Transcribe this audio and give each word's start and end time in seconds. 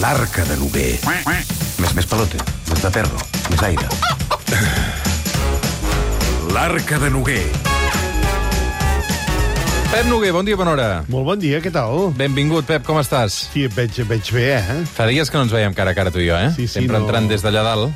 L'arca 0.00 0.44
de 0.44 0.56
Noguer. 0.60 0.98
Més, 1.80 1.94
més 1.96 2.08
pelote, 2.08 2.36
més 2.68 2.82
de 2.84 2.90
perro, 2.92 3.22
més 3.48 3.62
aire. 3.64 3.88
L'arca 6.52 7.00
de 7.00 7.10
Noguer. 7.14 7.73
Pep 9.94 10.08
Noguer, 10.10 10.32
bon 10.34 10.42
dia, 10.42 10.56
bona 10.58 10.72
hora. 10.72 10.86
Molt 11.06 11.22
bon 11.22 11.38
dia, 11.38 11.60
què 11.62 11.70
tal? 11.70 12.08
Benvingut, 12.18 12.64
Pep, 12.66 12.82
com 12.82 12.96
estàs? 12.98 13.36
Sí, 13.52 13.62
et 13.68 13.74
veig, 13.76 13.94
et 14.02 14.08
veig 14.10 14.30
bé, 14.34 14.48
eh? 14.56 14.78
Fa 14.90 15.04
dies 15.06 15.30
que 15.30 15.38
no 15.38 15.44
ens 15.46 15.52
veiem 15.54 15.70
cara 15.76 15.92
a 15.92 15.94
cara 15.94 16.10
tu 16.10 16.18
i 16.18 16.24
jo, 16.26 16.34
eh? 16.34 16.48
Sí, 16.56 16.64
sí, 16.66 16.80
Sempre 16.80 16.96
no. 16.98 17.04
entrant 17.04 17.28
des 17.30 17.44
d'allà 17.46 17.62
dalt, 17.62 17.92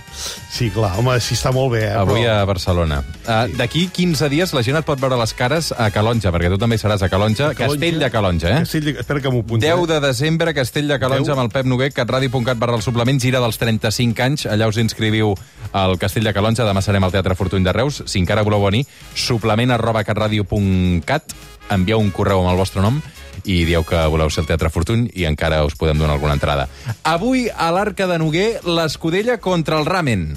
Sí, 0.49 0.69
clar, 0.71 0.93
home, 1.00 1.17
sí 1.19 1.35
està 1.35 1.50
molt 1.50 1.73
bé, 1.75 1.81
eh? 1.89 1.96
avui 1.99 2.23
però... 2.23 2.37
a 2.37 2.45
Barcelona. 2.46 3.00
Uh, 3.25 3.50
D'aquí 3.59 3.89
15 3.91 4.31
dies 4.31 4.55
la 4.55 4.63
gent 4.63 4.79
et 4.79 4.87
pot 4.87 5.03
veure 5.03 5.19
les 5.19 5.35
cares 5.35 5.73
a 5.75 5.89
Calonja, 5.91 6.31
perquè 6.35 6.53
tu 6.55 6.61
també 6.63 6.79
seràs 6.79 7.03
a 7.03 7.11
Calonja. 7.11 7.50
Calonja. 7.59 7.75
Castell 7.75 7.99
de 7.99 8.12
Calonja, 8.15 8.55
eh? 8.55 8.62
Castell 8.62 8.87
de... 8.87 8.95
Espera 9.03 9.25
que 9.27 9.35
m'ho 9.35 9.43
apunti. 9.43 9.67
10 9.67 9.85
de 9.91 9.99
desembre, 10.07 10.55
Castell 10.55 10.95
de 10.95 11.01
Calonja, 11.03 11.33
10. 11.33 11.35
amb 11.35 11.49
el 11.49 11.53
Pep 11.58 11.67
Noguer, 11.67 11.91
catradio.cat 11.99 12.63
barra 12.63 12.79
el 12.79 12.86
suplement, 12.86 13.19
gira 13.19 13.43
dels 13.43 13.58
35 13.58 14.22
anys. 14.22 14.46
Allà 14.46 14.71
us 14.71 14.79
inscriviu 14.79 15.35
al 15.75 15.99
Castell 15.99 16.30
de 16.30 16.36
Calonja. 16.39 16.67
Demà 16.67 16.83
serem 16.86 17.03
al 17.03 17.14
Teatre 17.19 17.35
Fortuny 17.39 17.67
de 17.67 17.75
Reus. 17.75 18.05
Si 18.07 18.22
encara 18.22 18.46
voleu 18.46 18.63
venir, 18.71 18.86
suplement 19.19 19.75
arroba 19.75 20.07
catradio.cat. 20.07 21.35
Envieu 21.71 22.00
un 22.00 22.11
correu 22.11 22.43
amb 22.43 22.53
el 22.53 22.61
vostre 22.61 22.82
nom 22.85 23.00
i 23.45 23.63
dieu 23.68 23.85
que 23.86 24.00
voleu 24.11 24.31
ser 24.32 24.43
al 24.43 24.49
Teatre 24.50 24.71
Fortuny 24.72 25.08
i 25.14 25.25
encara 25.29 25.63
us 25.67 25.77
podem 25.79 25.99
donar 26.00 26.17
alguna 26.17 26.35
entrada. 26.36 26.68
Avui, 27.04 27.46
a 27.49 27.71
l'Arca 27.72 28.08
de 28.11 28.18
Noguer, 28.18 28.61
l'escudella 28.67 29.39
contra 29.39 29.79
el 29.79 29.86
ramen. 29.86 30.31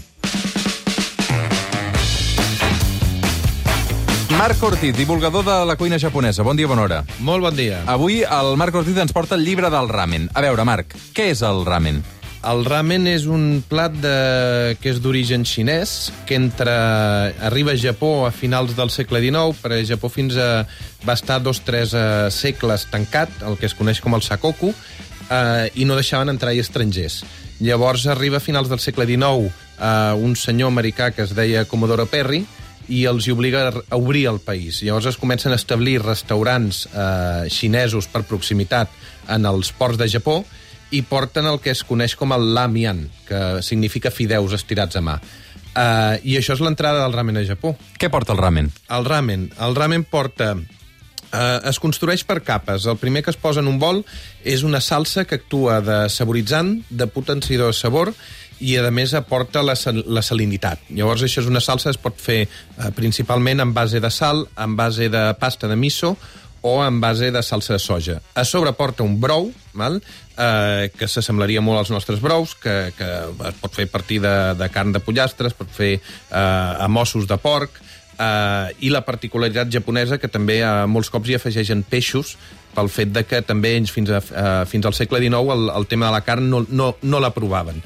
Marc 4.38 4.64
Ortiz, 4.64 4.96
divulgador 4.98 5.46
de 5.46 5.66
la 5.66 5.76
cuina 5.76 6.00
japonesa. 6.00 6.42
Bon 6.42 6.58
dia, 6.58 6.66
bona 6.68 6.82
hora. 6.82 7.04
Molt 7.20 7.44
bon 7.44 7.56
dia. 7.56 7.84
Avui 7.86 8.24
el 8.24 8.56
Marc 8.58 8.76
Ortiz 8.80 8.98
ens 8.98 9.14
porta 9.14 9.36
el 9.38 9.46
llibre 9.46 9.70
del 9.70 9.92
ramen. 9.92 10.32
A 10.34 10.42
veure, 10.42 10.66
Marc, 10.66 10.96
què 11.14 11.30
és 11.36 11.44
el 11.46 11.62
ramen? 11.68 12.02
El 12.42 12.64
ramen 12.66 13.06
és 13.06 13.28
un 13.30 13.60
plat 13.70 13.94
de... 14.02 14.76
que 14.82 14.90
és 14.90 15.00
d'origen 15.02 15.44
xinès, 15.46 16.10
que 16.26 16.40
entre... 16.40 16.74
arriba 17.46 17.76
a 17.76 17.78
Japó 17.78 18.26
a 18.26 18.32
finals 18.34 18.74
del 18.74 18.90
segle 18.90 19.22
XIX, 19.22 19.54
per 19.62 19.76
a 19.76 19.84
Japó 19.86 20.10
fins 20.10 20.40
a... 20.42 20.64
va 21.06 21.14
estar 21.14 21.38
dos 21.46 21.62
o 21.62 21.66
tres 21.68 21.94
eh, 21.94 22.32
segles 22.34 22.88
tancat, 22.90 23.44
el 23.46 23.60
que 23.62 23.70
es 23.70 23.78
coneix 23.78 24.02
com 24.02 24.18
el 24.18 24.26
sakoku, 24.26 24.72
eh, 24.74 25.70
i 25.78 25.86
no 25.86 25.98
deixaven 26.00 26.34
entrar-hi 26.34 26.64
estrangers. 26.64 27.20
Llavors 27.62 28.08
arriba 28.10 28.42
a 28.42 28.44
finals 28.44 28.74
del 28.74 28.82
segle 28.82 29.06
XIX 29.06 29.52
eh, 29.78 30.18
un 30.18 30.34
senyor 30.34 30.74
americà 30.74 31.12
que 31.14 31.28
es 31.28 31.36
deia 31.38 31.68
Comodoro 31.70 32.08
Perry, 32.10 32.42
i 32.90 33.04
els 33.06 33.28
hi 33.28 33.36
obliga 33.36 33.68
a 33.70 33.98
obrir 34.02 34.26
el 34.32 34.42
país. 34.42 34.82
Llavors 34.82 35.12
es 35.14 35.20
comencen 35.22 35.54
a 35.54 35.60
establir 35.62 36.02
restaurants 36.02 36.88
eh, 36.90 37.46
xinesos 37.54 38.10
per 38.10 38.26
proximitat 38.26 38.90
en 39.30 39.46
els 39.46 39.70
ports 39.78 40.02
de 40.02 40.10
Japó 40.10 40.42
i 40.92 41.02
porten 41.08 41.48
el 41.48 41.60
que 41.64 41.72
es 41.72 41.84
coneix 41.88 42.16
com 42.20 42.34
el 42.36 42.52
lamian, 42.56 43.06
que 43.28 43.62
significa 43.64 44.12
fideus 44.12 44.54
estirats 44.58 45.00
a 45.00 45.04
mà. 45.06 45.18
Uh, 45.72 46.20
I 46.28 46.36
això 46.36 46.58
és 46.58 46.62
l'entrada 46.64 47.06
del 47.06 47.16
ramen 47.16 47.40
a 47.40 47.46
Japó. 47.48 47.74
Què 48.00 48.12
porta 48.12 48.36
el 48.36 48.42
ramen? 48.44 48.68
El 48.92 49.08
ramen. 49.08 49.50
El 49.60 49.76
ramen 49.78 50.04
porta... 50.04 50.54
Uh, 51.32 51.62
es 51.70 51.78
construeix 51.80 52.26
per 52.28 52.42
capes. 52.44 52.84
El 52.92 52.98
primer 53.00 53.22
que 53.24 53.32
es 53.32 53.40
posa 53.40 53.62
en 53.64 53.70
un 53.72 53.78
bol 53.80 54.02
és 54.44 54.66
una 54.68 54.82
salsa 54.84 55.24
que 55.24 55.38
actua 55.40 55.78
de 55.80 56.00
saboritzant, 56.12 56.82
de 56.90 57.08
potenciador 57.08 57.72
de 57.72 57.78
sabor, 57.78 58.12
i 58.60 58.76
a 58.76 58.92
més 58.92 59.14
aporta 59.16 59.64
la, 59.64 59.78
sal 59.80 60.04
la 60.12 60.22
salinitat. 60.22 60.84
Llavors 60.92 61.24
això 61.24 61.40
és 61.42 61.48
una 61.48 61.64
salsa 61.64 61.88
que 61.88 61.96
es 61.96 62.02
pot 62.04 62.20
fer 62.20 62.42
uh, 62.50 62.92
principalment 62.98 63.64
en 63.64 63.72
base 63.72 64.04
de 64.04 64.12
sal, 64.12 64.44
en 64.60 64.76
base 64.76 65.08
de 65.08 65.24
pasta 65.40 65.72
de 65.72 65.80
miso 65.80 66.18
o 66.62 66.84
en 66.86 67.00
base 67.02 67.32
de 67.32 67.44
salsa 67.44 67.74
de 67.74 67.80
soja. 67.80 68.22
A 68.36 68.46
sobre 68.46 68.74
porta 68.74 69.04
un 69.04 69.20
brou, 69.22 69.52
val? 69.74 70.00
Eh, 70.38 70.90
que 70.98 71.10
s'assemblaria 71.10 71.62
molt 71.62 71.82
als 71.82 71.92
nostres 71.94 72.22
brous, 72.22 72.54
que, 72.56 72.94
que 72.98 73.10
es 73.50 73.58
pot 73.62 73.74
fer 73.76 73.90
a 73.90 73.92
partir 73.92 74.22
de, 74.22 74.36
de 74.58 74.70
carn 74.74 74.94
de 74.94 75.02
pollastre, 75.04 75.50
es 75.50 75.58
pot 75.58 75.70
fer 75.70 75.96
eh, 75.98 76.84
amb 76.86 77.02
ossos 77.02 77.28
de 77.30 77.38
porc, 77.42 77.82
eh, 78.22 78.86
i 78.86 78.94
la 78.94 79.04
particularitat 79.06 79.72
japonesa 79.74 80.20
que 80.22 80.30
també 80.32 80.62
eh, 80.62 80.72
molts 80.88 81.12
cops 81.14 81.30
hi 81.30 81.38
afegeixen 81.40 81.84
peixos 81.90 82.38
pel 82.76 82.90
fet 82.92 83.12
de 83.12 83.26
que 83.28 83.42
també 83.44 83.76
ells 83.76 83.92
fins, 83.92 84.12
a, 84.14 84.22
eh, 84.22 84.64
fins 84.70 84.88
al 84.88 84.96
segle 84.96 85.20
XIX 85.20 85.58
el, 85.58 85.70
el 85.76 85.88
tema 85.92 86.08
de 86.08 86.16
la 86.16 86.24
carn 86.26 86.50
no, 86.50 86.64
no, 86.70 86.94
no 87.02 87.24
l'aprovaven. 87.24 87.82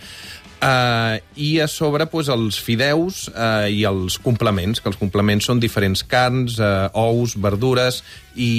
Uh, 0.66 1.22
I 1.38 1.60
a 1.62 1.68
sobre 1.70 2.08
pues, 2.10 2.26
els 2.34 2.58
fideus 2.58 3.28
uh, 3.30 3.68
i 3.70 3.84
els 3.86 4.16
complements, 4.18 4.80
que 4.82 4.90
els 4.90 4.98
complements 4.98 5.46
són 5.46 5.60
diferents 5.62 6.02
carns, 6.10 6.56
uh, 6.58 6.88
ous, 6.98 7.36
verdures 7.38 8.00
i, 8.34 8.50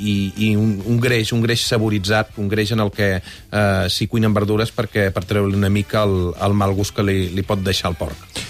i, 0.00 0.14
i 0.32 0.48
un, 0.56 0.78
un 0.88 1.02
greix, 1.02 1.34
un 1.36 1.44
greix 1.44 1.66
saboritzat, 1.68 2.38
un 2.40 2.48
greix 2.48 2.72
en 2.72 2.80
el 2.80 2.92
que 2.94 3.10
uh, 3.20 3.84
s'hi 3.92 4.08
cuinen 4.08 4.32
verdures 4.32 4.72
perquè 4.72 5.10
per 5.12 5.26
treure-li 5.28 5.60
una 5.60 5.68
mica 5.68 6.06
el, 6.08 6.32
el 6.40 6.56
mal 6.56 6.72
gust 6.78 6.96
que 6.96 7.04
li, 7.04 7.18
li 7.36 7.44
pot 7.44 7.60
deixar 7.60 7.92
el 7.92 8.00
porc. 8.00 8.40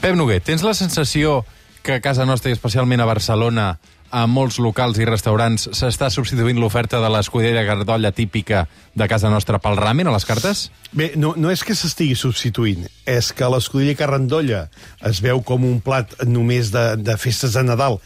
Pep 0.00 0.16
Noguer, 0.16 0.40
tens 0.40 0.64
la 0.64 0.72
sensació 0.72 1.42
que 1.84 1.98
a 1.98 2.00
casa 2.00 2.24
nostra 2.24 2.48
i 2.48 2.56
especialment 2.56 3.04
a 3.04 3.10
Barcelona 3.10 3.74
a 4.10 4.26
molts 4.26 4.58
locals 4.58 4.98
i 4.98 5.06
restaurants 5.08 5.68
s'està 5.76 6.08
substituint 6.10 6.58
l'oferta 6.60 6.98
de 7.02 7.08
l'escudella 7.12 7.62
gardolla 7.66 8.10
típica 8.12 8.66
de 8.94 9.06
casa 9.08 9.30
nostra 9.30 9.60
pel 9.62 9.76
ramen 9.78 10.08
a 10.10 10.14
les 10.14 10.26
cartes? 10.26 10.64
Bé, 10.92 11.12
no, 11.16 11.34
no 11.38 11.50
és 11.52 11.62
que 11.62 11.76
s'estigui 11.78 12.16
substituint, 12.18 12.88
és 13.06 13.28
que 13.32 13.46
l'escudella 13.52 13.94
carrandolla 13.94 14.64
es 15.06 15.20
veu 15.22 15.42
com 15.46 15.62
un 15.68 15.78
plat 15.84 16.16
només 16.26 16.72
de, 16.74 16.96
de 16.98 17.14
festes 17.20 17.54
de 17.54 17.62
Nadal. 17.62 18.00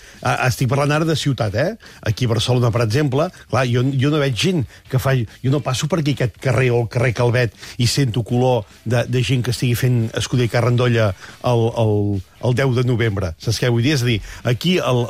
Estic 0.44 0.68
parlant 0.68 0.92
ara 0.98 1.08
de 1.08 1.16
ciutat, 1.16 1.54
eh? 1.56 1.70
Aquí 2.04 2.28
a 2.28 2.32
Barcelona, 2.34 2.70
per 2.74 2.84
exemple, 2.84 3.30
clar, 3.50 3.64
jo, 3.70 3.82
jo 3.96 4.12
no 4.12 4.20
veig 4.20 4.36
gent 4.36 4.64
que 4.92 5.00
fa... 5.00 5.14
Jo 5.16 5.50
no 5.54 5.62
passo 5.64 5.88
per 5.88 6.02
aquí 6.02 6.12
aquest 6.18 6.36
carrer 6.42 6.70
o 6.74 6.82
el 6.84 6.88
carrer 6.92 7.14
Calvet 7.16 7.56
i 7.80 7.86
sento 7.88 8.22
color 8.26 8.64
de, 8.84 9.04
de 9.08 9.24
gent 9.24 9.42
que 9.46 9.54
estigui 9.54 9.74
fent 9.78 9.98
escudella 10.18 10.52
carrandolla 10.52 11.08
el, 11.48 11.64
el, 11.80 11.96
el 12.44 12.54
10 12.60 12.76
de 12.82 12.84
novembre. 12.88 13.32
Saps 13.40 13.60
què 13.62 13.70
vull 13.72 13.84
dir? 13.84 13.94
És 13.96 14.04
a 14.04 14.10
dir, 14.12 14.20
aquí 14.44 14.76
el- 14.78 15.06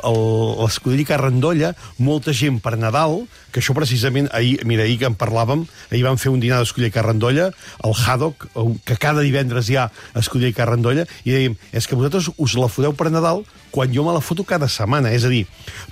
l'escudella 0.85 1.07
carrandolla, 1.07 1.73
molta 1.97 2.31
gent 2.33 2.59
per 2.61 2.77
Nadal, 2.77 3.25
que 3.51 3.59
això 3.61 3.73
precisament, 3.73 4.29
ahir, 4.31 4.59
mira, 4.65 4.83
ahir 4.83 4.99
que 5.01 5.09
en 5.09 5.15
parlàvem, 5.17 5.65
ahir 5.89 6.03
vam 6.05 6.17
fer 6.17 6.31
un 6.31 6.39
dinar 6.39 6.59
d'escudella 6.61 6.93
carrandolla, 6.93 7.49
al 7.83 7.95
Haddock, 7.95 8.45
que 8.85 8.97
cada 9.01 9.23
divendres 9.25 9.69
hi 9.69 9.79
ha 9.79 9.89
escudella 10.15 10.53
carrandolla, 10.53 11.07
i 11.25 11.33
dèiem, 11.33 11.55
és 11.73 11.87
que 11.87 11.97
vosaltres 11.97 12.29
us 12.37 12.57
la 12.59 12.69
foteu 12.69 12.93
per 12.93 13.09
Nadal 13.09 13.43
quan 13.71 13.91
jo 13.91 14.05
me 14.05 14.13
la 14.13 14.21
foto 14.23 14.45
cada 14.47 14.69
setmana. 14.71 15.11
És 15.11 15.25
a 15.25 15.31
dir, 15.31 15.43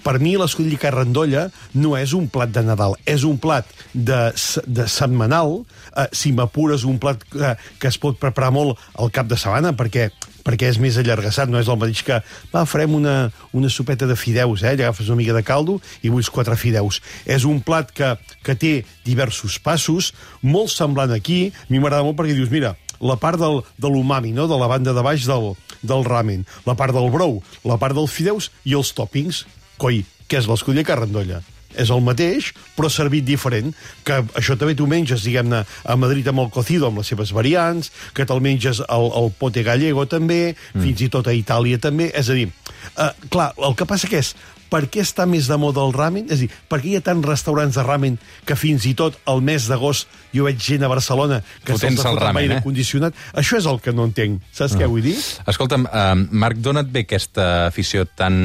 per 0.05 0.19
mi 0.21 0.37
l'escudella 0.37 0.79
carrandolla 0.79 1.47
no 1.73 1.97
és 1.97 2.13
un 2.13 2.29
plat 2.31 2.51
de 2.53 2.63
Nadal, 2.63 2.95
és 3.05 3.25
un 3.27 3.39
plat 3.41 3.67
de, 3.93 4.19
de 4.67 4.85
setmanal, 4.87 5.63
eh, 5.97 6.07
si 6.13 6.31
m'apures 6.31 6.85
un 6.85 7.01
plat 7.01 7.25
que, 7.33 7.55
que 7.81 7.89
es 7.89 7.97
pot 7.97 8.19
preparar 8.21 8.53
molt 8.53 8.79
al 8.93 9.11
cap 9.11 9.27
de 9.27 9.39
setmana, 9.39 9.73
perquè 9.75 10.11
perquè 10.43 10.69
és 10.71 10.79
més 10.81 10.97
allargassat, 10.99 11.49
no 11.49 11.59
és 11.61 11.69
el 11.71 11.79
mateix 11.79 12.03
que 12.05 12.19
va, 12.53 12.65
farem 12.69 12.95
una, 12.97 13.15
una 13.55 13.71
sopeta 13.71 14.07
de 14.09 14.17
fideus, 14.19 14.63
eh? 14.63 14.73
Allà 14.73 14.89
agafes 14.89 15.09
una 15.09 15.21
mica 15.21 15.35
de 15.35 15.43
caldo 15.47 15.79
i 16.03 16.11
bulls 16.13 16.31
quatre 16.33 16.57
fideus. 16.59 17.01
És 17.25 17.47
un 17.49 17.61
plat 17.65 17.91
que, 17.95 18.13
que 18.43 18.57
té 18.59 18.73
diversos 19.07 19.59
passos, 19.63 20.11
molt 20.41 20.73
semblant 20.73 21.15
aquí, 21.15 21.47
a 21.53 21.69
mi 21.71 21.79
m'agrada 21.79 22.05
molt 22.05 22.19
perquè 22.19 22.35
dius, 22.37 22.51
mira, 22.53 22.75
la 23.03 23.17
part 23.19 23.39
del, 23.39 23.61
de 23.79 23.91
l'umami, 23.91 24.33
no? 24.35 24.47
de 24.47 24.59
la 24.59 24.69
banda 24.71 24.93
de 24.95 25.03
baix 25.05 25.27
del, 25.27 25.53
del 25.83 26.05
ramen, 26.07 26.45
la 26.67 26.77
part 26.79 26.95
del 26.95 27.11
brou, 27.13 27.41
la 27.67 27.79
part 27.81 27.95
dels 27.97 28.11
fideus 28.11 28.51
i 28.63 28.75
els 28.79 28.93
toppings. 28.95 29.45
Coi, 29.81 30.03
què 30.27 30.39
és 30.39 30.47
l'escudella 30.49 30.87
carrandolla? 30.87 31.43
És 31.79 31.91
el 31.93 32.03
mateix, 32.05 32.51
però 32.77 32.89
servit 32.91 33.25
diferent. 33.27 33.73
Que 34.07 34.21
això 34.39 34.57
també 34.59 34.75
tu 34.77 34.87
menges, 34.89 35.25
diguem-ne, 35.25 35.63
a 35.63 35.97
Madrid 35.99 36.27
amb 36.31 36.45
el 36.45 36.51
cocido, 36.53 36.89
amb 36.89 37.01
les 37.01 37.11
seves 37.13 37.33
variants, 37.35 37.91
que 38.13 38.27
te'l 38.29 38.43
menges 38.43 38.83
al, 38.87 39.09
al 39.13 39.31
pote 39.39 39.63
gallego 39.65 40.05
també, 40.09 40.53
mm. 40.53 40.85
fins 40.85 41.05
i 41.05 41.11
tot 41.13 41.29
a 41.29 41.35
Itàlia 41.37 41.81
també. 41.81 42.11
És 42.13 42.29
a 42.29 42.37
dir, 42.37 42.49
eh, 42.97 43.11
clar, 43.33 43.51
el 43.57 43.77
que 43.79 43.89
passa 43.89 44.09
que 44.11 44.21
és, 44.23 44.33
per 44.73 44.87
què 44.89 45.03
està 45.05 45.27
més 45.29 45.47
de 45.51 45.57
moda 45.61 45.83
el 45.85 45.93
ramen? 45.93 46.25
És 46.33 46.39
a 46.39 46.43
dir, 46.43 46.49
per 46.69 46.79
què 46.81 46.89
hi 46.89 46.97
ha 46.97 47.03
tants 47.05 47.27
restaurants 47.29 47.77
de 47.77 47.85
ramen 47.85 48.17
que 48.47 48.57
fins 48.57 48.87
i 48.89 48.95
tot 48.97 49.19
el 49.29 49.43
mes 49.45 49.67
d'agost 49.69 50.09
jo 50.33 50.47
veig 50.47 50.57
gent 50.57 50.85
a 50.85 50.89
Barcelona 50.89 51.41
que 51.61 51.77
se'ls 51.77 51.91
al 51.91 51.99
fot 52.01 52.11
amb 52.13 52.23
ramen, 52.25 52.41
aire 52.41 52.57
eh? 52.57 52.63
condicionat? 52.65 53.17
Això 53.37 53.59
és 53.61 53.69
el 53.69 53.79
que 53.83 53.93
no 53.93 54.07
entenc. 54.09 54.41
Saps 54.55 54.77
què 54.79 54.89
vull 54.89 55.05
dir? 55.05 55.15
Escolta'm, 55.53 55.85
uh, 55.85 56.13
Marc, 56.43 56.57
d'on 56.63 56.81
et 56.81 56.89
ve 56.93 57.05
aquesta 57.05 57.67
afició 57.67 58.07
tan, 58.09 58.35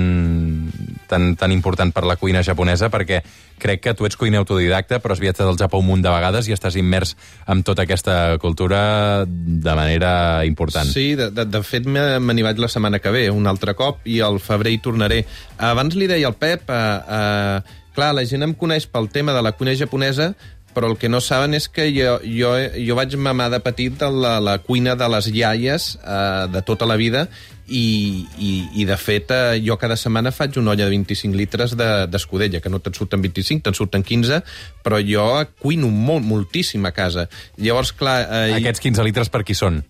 tan, 1.08 1.32
tan 1.40 1.54
important 1.54 1.94
per 1.96 2.04
la 2.08 2.18
cuina 2.20 2.44
japonesa? 2.44 2.92
Perquè 2.92 3.22
crec 3.58 3.82
que 3.82 3.94
tu 3.94 4.06
ets 4.06 4.16
cuiner 4.16 4.38
autodidacta, 4.40 5.00
però 5.02 5.16
has 5.16 5.22
viatjat 5.22 5.48
al 5.48 5.58
Japó 5.58 5.80
un 5.82 5.88
munt 5.88 6.04
de 6.04 6.12
vegades 6.12 6.48
i 6.48 6.54
estàs 6.54 6.76
immers 6.78 7.14
en 7.50 7.64
tota 7.66 7.84
aquesta 7.84 8.38
cultura 8.42 9.24
de 9.26 9.74
manera 9.74 10.44
important. 10.46 10.88
Sí, 10.92 11.12
de, 11.18 11.30
de, 11.34 11.44
de 11.48 11.62
fet 11.66 11.88
me 11.88 12.04
n'hi 12.20 12.46
vaig 12.46 12.60
la 12.62 12.70
setmana 12.70 13.02
que 13.02 13.12
ve, 13.14 13.26
un 13.34 13.50
altre 13.50 13.74
cop, 13.78 14.04
i 14.06 14.20
al 14.24 14.38
febrer 14.42 14.76
hi 14.76 14.82
tornaré. 14.84 15.24
Abans 15.58 15.96
li 15.98 16.06
deia 16.10 16.17
al 16.24 16.34
Pep, 16.40 16.68
eh, 16.70 17.00
eh, 17.18 17.60
clar, 17.94 18.12
la 18.14 18.24
gent 18.26 18.42
em 18.46 18.54
coneix 18.54 18.86
pel 18.86 19.08
tema 19.10 19.34
de 19.36 19.42
la 19.42 19.52
cuina 19.52 19.74
japonesa, 19.76 20.32
però 20.74 20.90
el 20.92 20.98
que 21.00 21.08
no 21.10 21.18
saben 21.24 21.54
és 21.56 21.66
que 21.72 21.88
jo, 21.90 22.18
jo, 22.22 22.50
jo 22.76 22.94
vaig 22.94 23.14
mamar 23.18 23.48
de 23.50 23.58
petit 23.64 23.94
de 23.98 24.10
la, 24.14 24.36
la 24.38 24.58
cuina 24.62 24.94
de 24.94 25.08
les 25.10 25.26
iaies 25.32 25.94
eh, 26.04 26.46
de 26.52 26.62
tota 26.62 26.86
la 26.86 26.94
vida 27.00 27.24
i, 27.66 28.26
i, 28.38 28.50
i 28.80 28.84
de 28.86 28.96
fet 29.00 29.32
eh, 29.34 29.58
jo 29.64 29.74
cada 29.80 29.96
setmana 29.98 30.30
faig 30.32 30.54
una 30.60 30.70
olla 30.76 30.84
de 30.86 30.92
25 30.94 31.34
litres 31.36 31.74
de- 31.76 32.06
d'escudella, 32.08 32.60
que 32.62 32.70
no 32.70 32.78
te'n 32.84 32.94
surten 32.94 33.20
25, 33.24 33.64
te'n 33.66 33.74
surten 33.76 34.04
15, 34.06 34.38
però 34.84 35.00
jo 35.02 35.26
cuino 35.60 35.90
molt, 35.90 36.22
moltíssim 36.24 36.86
a 36.86 36.92
casa. 36.96 37.26
Llavors, 37.58 37.92
clar... 37.92 38.20
Eh, 38.30 38.54
Aquests 38.60 38.80
15 38.86 39.04
litres 39.08 39.28
per 39.34 39.42
qui 39.44 39.56
són? 39.58 39.82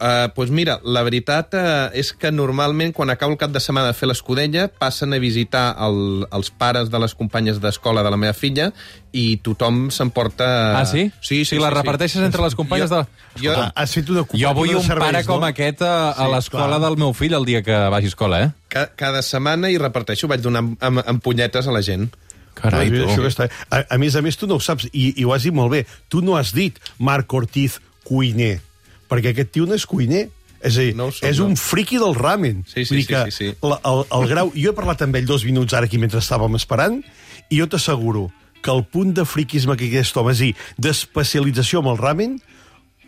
Uh, 0.00 0.28
pues 0.34 0.50
mira, 0.50 0.78
la 0.84 1.02
veritat 1.04 1.54
uh, 1.56 1.90
és 1.96 2.12
que 2.16 2.30
normalment 2.32 2.92
quan 2.96 3.10
acabo 3.12 3.32
el 3.34 3.38
cap 3.40 3.52
de 3.52 3.60
setmana 3.60 3.90
de 3.90 3.96
fer 3.98 4.08
l'escudella 4.08 4.68
passen 4.68 5.12
a 5.12 5.18
visitar 5.20 5.74
el, 5.86 6.26
els 6.32 6.50
pares 6.50 6.88
de 6.92 6.98
les 7.02 7.14
companyes 7.14 7.60
d'escola 7.60 8.02
de 8.06 8.10
la 8.12 8.16
meva 8.20 8.32
filla 8.36 8.70
i 9.12 9.36
tothom 9.44 9.88
s'emporta... 9.90 10.48
Ah, 10.80 10.86
sí? 10.86 11.10
Sí, 11.20 11.42
sí, 11.44 11.56
I 11.56 11.62
les 11.62 11.68
sí, 11.72 11.74
reparteixes 11.80 12.22
entre 12.24 12.42
les 12.46 12.54
companyes 12.58 12.88
jo, 12.90 13.02
de- 13.02 13.42
Jo, 13.44 13.54
Has 13.74 13.92
fet 13.94 14.08
una 14.10 14.24
Jo 14.32 14.54
vull 14.56 14.74
un 14.76 14.82
serveis, 14.86 15.10
pare 15.12 15.24
com 15.28 15.40
no? 15.44 15.50
aquest 15.50 15.82
a, 15.86 15.92
a 16.12 16.24
Sí, 16.26 16.32
l'escola 16.34 16.78
del 16.82 16.96
meu 17.00 17.12
fill 17.16 17.34
el 17.36 17.44
dia 17.48 17.62
que 17.66 17.76
vagi 17.92 18.08
a 18.10 18.14
escola, 18.14 18.40
eh? 18.44 18.50
ca, 18.72 18.88
cada 18.96 19.22
setmana 19.22 19.70
i 19.70 19.78
reparteixo, 19.78 20.28
vaig 20.30 20.40
donar 20.44 20.64
amb, 20.64 20.76
amb, 20.80 21.02
amb 21.06 21.22
punyetes 21.22 21.68
a 21.68 21.74
la 21.76 21.82
gent. 21.84 22.08
Carai, 22.60 22.90
això 22.90 23.14
tu. 23.16 23.22
que 23.24 23.30
està... 23.30 23.46
a, 23.70 23.84
a 23.94 23.98
més 24.02 24.16
a 24.18 24.22
més, 24.22 24.36
tu 24.36 24.48
no 24.50 24.58
ho 24.58 24.60
saps, 24.64 24.88
i, 24.92 25.12
i 25.16 25.24
ho 25.24 25.32
has 25.32 25.46
dit 25.46 25.54
molt 25.54 25.70
bé. 25.72 25.84
Tu 26.12 26.20
no 26.24 26.34
has 26.36 26.50
dit 26.52 26.76
Marc 26.98 27.32
Ortiz 27.32 27.78
cuiner, 28.04 28.58
perquè 29.10 29.34
aquest 29.34 29.50
tio 29.56 29.66
no 29.66 29.74
és 29.76 29.86
cuiner. 29.90 30.28
És 30.60 30.76
a 30.76 30.82
dir, 30.84 30.92
No 30.94 31.06
és 31.08 31.38
no. 31.40 31.46
un 31.48 31.54
friqui 31.56 31.96
del 31.96 32.12
ramen. 32.14 32.64
Sí, 32.68 32.84
sí, 32.84 32.90
Vull 32.92 32.98
dir 33.00 33.06
sí, 33.06 33.12
que 33.14 33.22
sí, 33.32 33.36
sí. 33.50 33.54
La, 33.64 33.78
el, 33.88 34.02
el 34.12 34.26
grau... 34.28 34.50
Jo 34.52 34.74
he 34.74 34.76
parlat 34.76 35.00
amb 35.06 35.16
ell 35.16 35.24
dos 35.28 35.46
minuts 35.48 35.72
ara 35.72 35.88
aquí 35.88 35.96
mentre 35.98 36.20
estàvem 36.20 36.58
esperant, 36.58 36.98
i 37.48 37.62
jo 37.62 37.66
t'asseguro 37.70 38.26
que 38.60 38.70
el 38.70 38.84
punt 38.84 39.14
de 39.16 39.24
friquisme 39.24 39.72
que 39.80 39.88
aquest 39.88 40.18
home, 40.20 40.34
és 40.34 40.42
a 40.42 40.44
dir, 40.50 40.54
d'especialització 40.76 41.80
amb 41.80 41.94
el 41.94 41.98
ramen, 42.02 42.36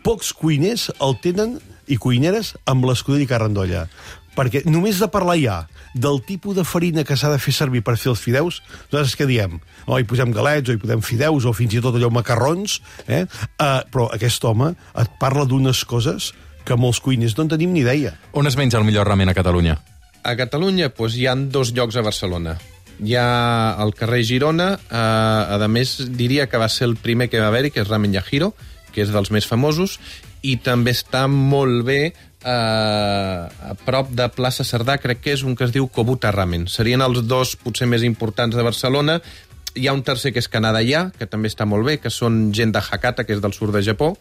pocs 0.03 0.33
cuiners 0.33 0.89
el 0.97 1.13
tenen 1.21 1.59
i 1.85 1.99
cuineres 2.01 2.55
amb 2.65 2.87
l'escudella 2.89 3.27
i 3.27 3.29
carrandolla. 3.29 3.85
Perquè 4.33 4.63
només 4.65 4.97
de 5.01 5.09
parlar 5.13 5.37
ja 5.37 5.57
del 5.93 6.21
tipus 6.25 6.57
de 6.57 6.65
farina 6.65 7.03
que 7.05 7.17
s'ha 7.19 7.29
de 7.29 7.39
fer 7.41 7.53
servir 7.53 7.83
per 7.85 7.97
fer 8.01 8.11
els 8.13 8.23
fideus, 8.23 8.61
nosaltres 8.89 9.15
què 9.19 9.27
diem? 9.29 9.59
O 9.85 9.99
hi 9.99 10.07
posem 10.09 10.33
galets, 10.33 10.71
o 10.71 10.73
hi 10.73 10.81
posem 10.81 11.03
fideus, 11.05 11.45
o 11.45 11.53
fins 11.53 11.77
i 11.77 11.83
tot 11.83 11.99
allò 11.99 12.09
macarrons, 12.13 12.79
eh? 13.07 13.25
Uh, 13.61 13.83
però 13.93 14.09
aquest 14.15 14.43
home 14.49 14.73
et 14.73 15.15
parla 15.21 15.45
d'unes 15.45 15.83
coses 15.85 16.31
que 16.65 16.77
molts 16.79 17.01
cuiners 17.03 17.37
no 17.37 17.45
en 17.45 17.53
tenim 17.53 17.73
ni 17.75 17.83
idea. 17.83 18.15
On 18.33 18.47
es 18.47 18.57
menja 18.57 18.79
el 18.79 18.87
millor 18.87 19.07
ramen 19.07 19.29
a 19.29 19.37
Catalunya? 19.37 19.77
A 20.23 20.37
Catalunya 20.39 20.89
doncs, 20.95 21.17
hi 21.19 21.27
han 21.27 21.49
dos 21.51 21.73
llocs 21.75 21.99
a 21.99 22.05
Barcelona. 22.05 22.57
Hi 23.03 23.17
ha 23.19 23.73
al 23.81 23.93
carrer 23.97 24.23
Girona, 24.23 24.73
eh, 24.87 24.97
a 24.97 25.67
més 25.67 25.97
diria 26.15 26.47
que 26.47 26.61
va 26.61 26.69
ser 26.69 26.87
el 26.87 26.95
primer 26.95 27.27
que 27.29 27.41
va 27.41 27.49
haver-hi, 27.51 27.73
que 27.73 27.81
és 27.83 27.89
Ramen 27.89 28.13
Yajiro, 28.13 28.53
que 28.93 29.03
és 29.03 29.11
dels 29.11 29.33
més 29.33 29.49
famosos, 29.49 29.97
i 30.43 30.57
també 30.59 30.91
està 30.91 31.23
molt 31.31 31.85
bé 31.87 31.99
eh, 32.43 32.51
a 32.51 33.73
prop 33.85 34.11
de 34.11 34.27
plaça 34.35 34.65
Cerdà, 34.67 34.97
crec 34.99 35.23
que 35.23 35.33
és 35.37 35.45
un 35.47 35.55
que 35.55 35.65
es 35.67 35.73
diu 35.73 35.87
Kobuta 35.87 36.33
Ramen. 36.35 36.67
Serien 36.67 37.01
els 37.01 37.23
dos 37.27 37.55
potser 37.55 37.87
més 37.87 38.03
importants 38.03 38.55
de 38.55 38.65
Barcelona. 38.65 39.19
Hi 39.73 39.87
ha 39.87 39.95
un 39.95 40.03
tercer 40.05 40.33
que 40.33 40.43
és 40.43 40.51
Canadà, 40.51 40.83
que 41.17 41.29
també 41.29 41.49
està 41.49 41.65
molt 41.65 41.87
bé, 41.87 41.97
que 42.03 42.11
són 42.11 42.51
gent 42.53 42.75
de 42.75 42.83
Hakata, 42.83 43.23
que 43.23 43.33
és 43.37 43.41
del 43.41 43.55
sud 43.55 43.71
de 43.73 43.81
Japó, 43.81 44.13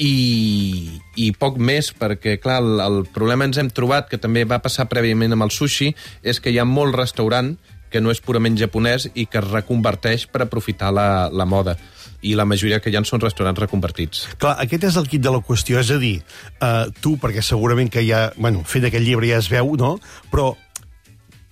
i, 0.00 0.98
i 1.20 1.28
poc 1.36 1.60
més, 1.60 1.92
perquè, 1.94 2.38
clar, 2.40 2.58
el, 2.64 2.80
el 2.80 2.98
problema 3.12 3.46
ens 3.46 3.60
hem 3.60 3.70
trobat, 3.70 4.08
que 4.08 4.18
també 4.18 4.46
va 4.48 4.62
passar 4.64 4.88
prèviament 4.90 5.36
amb 5.36 5.46
el 5.46 5.52
sushi, 5.52 5.92
és 6.24 6.40
que 6.40 6.50
hi 6.50 6.58
ha 6.58 6.66
molt 6.66 6.96
restaurant 6.96 7.54
que 7.92 8.00
no 8.00 8.10
és 8.10 8.22
purament 8.24 8.56
japonès 8.56 9.10
i 9.12 9.26
que 9.28 9.42
es 9.42 9.50
reconverteix 9.50 10.24
per 10.32 10.46
aprofitar 10.46 10.90
la, 10.96 11.28
la 11.28 11.44
moda. 11.44 11.76
I 12.22 12.34
la 12.38 12.46
majoria 12.48 12.80
que 12.80 12.90
hi 12.90 12.96
ha 12.98 13.04
són 13.06 13.22
restaurants 13.22 13.60
reconvertits. 13.60 14.26
Clar, 14.38 14.56
aquest 14.62 14.90
és 14.90 14.98
el 15.00 15.08
kit 15.10 15.22
de 15.22 15.32
la 15.34 15.42
qüestió, 15.44 15.80
és 15.82 15.90
a 15.90 15.98
dir, 16.02 16.18
uh, 16.62 16.90
tu, 17.02 17.16
perquè 17.22 17.42
segurament 17.42 17.90
que 17.90 18.04
ja, 18.06 18.28
bueno, 18.36 18.62
fent 18.66 18.86
aquest 18.86 19.04
llibre 19.04 19.30
ja 19.30 19.40
es 19.42 19.50
veu, 19.52 19.74
no?, 19.78 19.96
però 20.30 20.52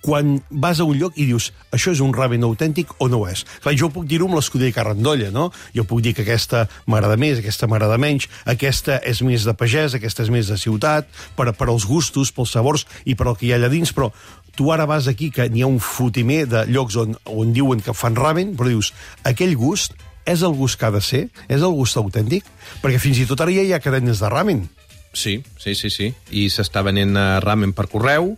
quan 0.01 0.43
vas 0.49 0.79
a 0.79 0.83
un 0.83 0.97
lloc 0.97 1.17
i 1.21 1.27
dius 1.29 1.51
això 1.71 1.93
és 1.93 2.01
un 2.01 2.13
ramen 2.13 2.43
autèntic 2.43 2.89
o 2.99 3.07
no 3.07 3.21
ho 3.21 3.27
és. 3.29 3.45
Clar, 3.61 3.75
jo 3.77 3.91
puc 3.93 4.07
dir-ho 4.09 4.27
amb 4.27 4.35
l'escudella 4.39 4.73
Carrandolla, 4.75 5.29
no? 5.31 5.51
Jo 5.75 5.85
puc 5.87 6.01
dir 6.01 6.15
que 6.17 6.25
aquesta 6.25 6.65
m'agrada 6.89 7.17
més, 7.21 7.39
aquesta 7.39 7.69
m'agrada 7.69 7.99
menys, 8.01 8.27
aquesta 8.49 8.97
és 9.07 9.21
més 9.25 9.45
de 9.47 9.53
pagès, 9.57 9.95
aquesta 9.95 10.25
és 10.25 10.33
més 10.33 10.49
de 10.49 10.57
ciutat, 10.57 11.09
per, 11.37 11.51
per 11.53 11.69
als 11.69 11.85
gustos, 11.87 12.33
pels 12.33 12.57
sabors 12.57 12.87
i 13.05 13.15
per 13.15 13.29
al 13.29 13.37
que 13.37 13.47
hi 13.47 13.53
ha 13.53 13.61
allà 13.61 13.69
dins, 13.71 13.93
però 13.93 14.09
tu 14.57 14.71
ara 14.73 14.89
vas 14.89 15.07
aquí, 15.07 15.29
que 15.31 15.47
n'hi 15.49 15.63
ha 15.63 15.69
un 15.69 15.79
fotimer 15.79 16.43
de 16.49 16.65
llocs 16.67 16.97
on, 16.99 17.15
on 17.29 17.53
diuen 17.53 17.81
que 17.85 17.95
fan 17.95 18.17
ramen, 18.17 18.55
però 18.57 18.73
dius, 18.73 18.91
aquell 19.23 19.55
gust 19.55 19.95
és 20.25 20.43
el 20.45 20.53
gust 20.57 20.79
que 20.79 20.87
ha 20.87 20.93
de 20.93 21.01
ser? 21.01 21.23
És 21.47 21.61
el 21.61 21.73
gust 21.77 21.97
autèntic? 21.99 22.47
Perquè 22.83 23.01
fins 23.01 23.21
i 23.21 23.27
tot 23.29 23.41
ara 23.41 23.53
ja 23.53 23.65
hi 23.65 23.73
ha 23.73 23.81
cadenes 23.83 24.21
de 24.21 24.29
ramen. 24.31 24.65
Sí, 25.13 25.41
sí, 25.59 25.75
sí, 25.75 25.89
sí. 25.91 26.11
I 26.31 26.47
s'està 26.53 26.83
venent 26.87 27.17
uh, 27.17 27.39
ramen 27.43 27.73
per 27.75 27.89
correu, 27.91 28.35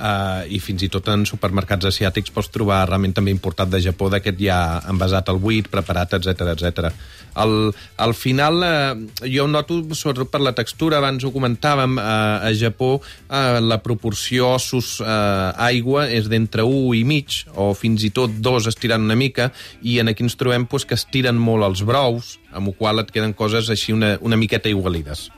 Uh, 0.00 0.46
i 0.48 0.56
fins 0.64 0.80
i 0.80 0.88
tot 0.88 1.10
en 1.12 1.26
supermercats 1.28 1.84
asiàtics 1.90 2.32
pots 2.32 2.48
trobar 2.48 2.78
ramen 2.88 3.12
també 3.12 3.34
importat 3.34 3.68
de 3.68 3.82
Japó 3.84 4.06
d'aquest 4.08 4.38
ja 4.40 4.56
envasat 4.88 5.28
al 5.28 5.36
buit, 5.42 5.66
preparat, 5.68 6.14
etc 6.16 6.54
etc. 6.54 6.88
Al, 7.36 7.52
al 8.00 8.14
final 8.16 8.64
uh, 8.64 9.26
jo 9.28 9.44
noto, 9.44 9.82
sobretot 9.92 10.30
per 10.32 10.40
la 10.40 10.54
textura 10.56 11.02
abans 11.02 11.26
ho 11.26 11.32
comentàvem, 11.34 11.98
uh, 12.00 12.46
a 12.48 12.52
Japó 12.56 12.94
uh, 12.96 13.58
la 13.60 13.76
proporció 13.84 14.54
ossos-aigua 14.54 16.06
és 16.16 16.30
d'entre 16.32 16.64
1 16.64 16.96
i 16.96 17.04
mig 17.04 17.42
o 17.52 17.74
fins 17.76 18.06
i 18.08 18.12
tot 18.16 18.40
2 18.40 18.70
estirant 18.72 19.04
una 19.04 19.18
mica 19.20 19.50
i 19.82 19.98
en 20.00 20.08
aquí 20.08 20.24
ens 20.24 20.38
trobem 20.40 20.64
pues, 20.64 20.88
que 20.88 20.96
estiren 20.96 21.36
molt 21.36 21.68
els 21.68 21.84
brous 21.84 22.38
amb 22.56 22.72
la 22.72 22.78
qual 22.80 23.04
et 23.04 23.12
queden 23.12 23.36
coses 23.36 23.68
així 23.68 23.92
una, 23.92 24.14
una 24.24 24.40
miqueta 24.40 24.72
igualides. 24.72 25.28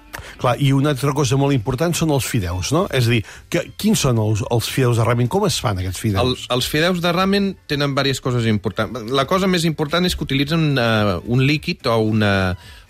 Clar, 0.40 0.56
i 0.60 0.72
una 0.74 0.92
altra 0.92 1.12
cosa 1.16 1.38
molt 1.40 1.54
important 1.54 1.94
són 1.96 2.12
els 2.14 2.26
fideus, 2.28 2.72
no? 2.74 2.84
És 2.94 3.08
a 3.08 3.14
dir, 3.14 3.20
que, 3.52 3.64
quins 3.80 4.04
són 4.06 4.20
els, 4.22 4.42
els 4.52 4.68
fideus 4.72 5.00
de 5.00 5.06
ramen? 5.06 5.28
Com 5.32 5.46
es 5.48 5.58
fan 5.62 5.80
aquests 5.80 6.00
El, 6.00 6.02
fideus? 6.02 6.46
els 6.54 6.68
fideus 6.70 7.02
de 7.04 7.12
ramen 7.14 7.52
tenen 7.70 7.94
diverses 7.94 8.22
coses 8.24 8.48
importants. 8.50 9.10
La 9.12 9.26
cosa 9.30 9.50
més 9.50 9.66
important 9.68 10.06
és 10.08 10.16
que 10.16 10.26
utilitzen 10.26 10.72
uh, 10.74 11.18
un 11.26 11.44
líquid 11.46 11.86
o 11.90 11.98
una, 12.12 12.32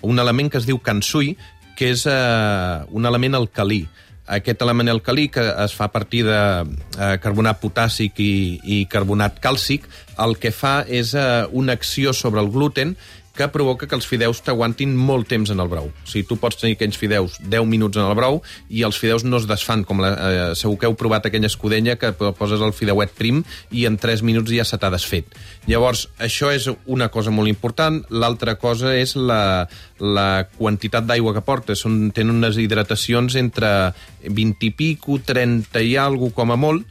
un 0.02 0.22
element 0.22 0.52
que 0.52 0.62
es 0.62 0.68
diu 0.68 0.80
kansui, 0.82 1.36
que 1.78 1.92
és 1.94 2.06
uh, 2.06 2.86
un 2.92 3.08
element 3.08 3.38
alcalí. 3.38 3.84
Aquest 4.32 4.62
element 4.62 4.88
alcalí, 4.88 5.26
que 5.34 5.42
es 5.64 5.72
fa 5.76 5.88
a 5.90 5.92
partir 5.92 6.22
de 6.24 6.38
uh, 6.62 7.16
carbonat 7.20 7.58
potàssic 7.60 8.20
i, 8.22 8.34
i 8.62 8.84
carbonat 8.90 9.40
càlcic, 9.42 9.88
el 10.22 10.38
que 10.40 10.52
fa 10.54 10.82
és 10.86 11.12
uh, 11.18 11.50
una 11.52 11.74
acció 11.76 12.14
sobre 12.16 12.40
el 12.40 12.52
gluten 12.54 12.94
que 13.36 13.48
provoca 13.48 13.88
que 13.88 13.96
els 13.96 14.06
fideus 14.08 14.42
t'aguantin 14.44 14.92
molt 14.96 15.28
temps 15.30 15.50
en 15.52 15.60
el 15.62 15.70
brou. 15.72 15.88
O 15.88 16.08
sigui, 16.08 16.26
tu 16.28 16.36
pots 16.40 16.58
tenir 16.60 16.76
aquells 16.76 16.98
fideus 17.00 17.38
10 17.40 17.68
minuts 17.68 17.96
en 17.96 18.04
el 18.04 18.16
brou 18.18 18.40
i 18.68 18.84
els 18.86 18.98
fideus 19.00 19.24
no 19.24 19.40
es 19.40 19.48
desfan, 19.48 19.84
com 19.88 20.02
la, 20.04 20.12
eh, 20.12 20.48
segur 20.58 20.78
que 20.78 20.90
heu 20.90 20.96
provat 20.98 21.26
aquella 21.26 21.48
escudella 21.48 21.96
que 21.96 22.12
poses 22.12 22.60
el 22.60 22.74
fideuet 22.76 23.14
prim 23.16 23.42
i 23.70 23.86
en 23.88 23.96
3 24.00 24.22
minuts 24.26 24.52
ja 24.52 24.66
se 24.68 24.78
t'ha 24.78 24.92
desfet. 24.92 25.32
Llavors, 25.66 26.08
això 26.18 26.50
és 26.52 26.68
una 26.86 27.08
cosa 27.08 27.30
molt 27.30 27.48
important. 27.48 28.02
L'altra 28.10 28.56
cosa 28.60 28.94
és 28.96 29.14
la, 29.16 29.68
la 29.98 30.44
quantitat 30.58 31.06
d'aigua 31.06 31.34
que 31.36 31.44
porta. 31.46 31.76
Són, 31.78 32.10
tenen 32.12 32.36
unes 32.42 32.58
hidratacions 32.60 33.36
entre 33.40 33.92
20 34.28 34.68
i 34.68 34.72
pico, 34.76 35.18
30 35.24 35.82
i 35.82 35.96
alguna 35.96 36.36
com 36.36 36.52
a 36.52 36.58
molt, 36.58 36.86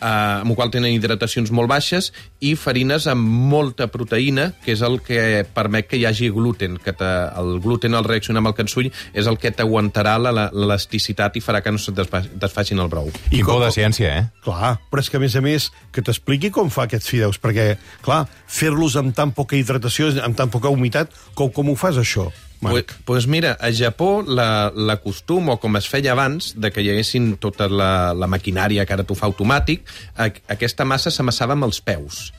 eh, 0.00 0.40
amb 0.42 0.50
el 0.50 0.56
qual 0.56 0.70
tenen 0.70 0.92
hidratacions 0.92 1.50
molt 1.50 1.68
baixes, 1.70 2.12
i 2.40 2.54
farines 2.56 3.06
amb 3.08 3.24
molta 3.50 3.86
proteïna, 3.92 4.52
que 4.64 4.72
és 4.76 4.82
el 4.82 5.00
que 5.02 5.44
permet 5.54 5.88
que 5.88 5.96
hi 6.00 6.04
hagi 6.06 6.28
gluten, 6.30 6.76
que 6.82 6.92
te, 6.92 7.08
el 7.40 7.60
gluten 7.64 7.94
al 7.94 8.04
reaccionar 8.04 8.42
amb 8.44 8.52
el 8.52 8.56
cansull 8.58 8.90
és 9.14 9.26
el 9.26 9.38
que 9.38 9.50
t'aguantarà 9.52 10.16
la- 10.20 10.32
la- 10.32 10.50
l'elasticitat 10.52 11.36
i 11.36 11.40
farà 11.44 11.62
que 11.62 11.72
no 11.72 11.78
se't 11.78 11.96
desfa- 11.96 12.24
desfacin 12.34 12.78
el 12.80 12.88
brou. 12.92 13.10
I 13.30 13.42
por 13.42 13.62
de 13.64 13.70
ciència, 13.72 14.12
eh? 14.18 14.24
Clar, 14.44 14.76
però 14.90 15.00
és 15.00 15.10
que, 15.10 15.16
a 15.16 15.20
més 15.20 15.36
a 15.36 15.40
més, 15.40 15.70
que 15.92 16.02
t'expliqui 16.02 16.50
com 16.50 16.70
fa 16.70 16.84
aquests 16.86 17.08
fideus, 17.08 17.38
perquè, 17.40 17.76
clar, 18.02 18.26
fer-los 18.46 18.96
amb 18.96 19.14
tan 19.16 19.32
poca 19.32 19.56
hidratació, 19.56 20.12
amb 20.22 20.36
tan 20.36 20.50
poca 20.50 20.68
humitat, 20.68 21.10
com, 21.34 21.50
com 21.50 21.70
ho 21.70 21.76
fas, 21.76 21.96
això? 21.96 22.28
Pues, 22.60 22.84
pues 23.04 23.26
mira, 23.26 23.56
a 23.60 23.68
Japó 23.72 24.24
la, 24.26 24.72
la 24.74 24.96
costum, 25.02 25.50
o 25.52 25.58
com 25.60 25.76
es 25.76 25.86
feia 25.88 26.12
abans, 26.12 26.54
de 26.56 26.70
que 26.72 26.80
hi 26.82 26.90
haguessin 26.90 27.36
tota 27.36 27.68
la, 27.68 28.14
la 28.16 28.26
maquinària 28.26 28.86
que 28.86 28.96
ara 28.96 29.04
t'ho 29.04 29.14
fa 29.14 29.26
automàtic, 29.28 29.84
a, 30.16 30.30
aquesta 30.56 30.84
massa 30.88 31.10
s'amassava 31.12 31.52
amb 31.54 31.68
els 31.68 31.80
peus. 31.84 32.32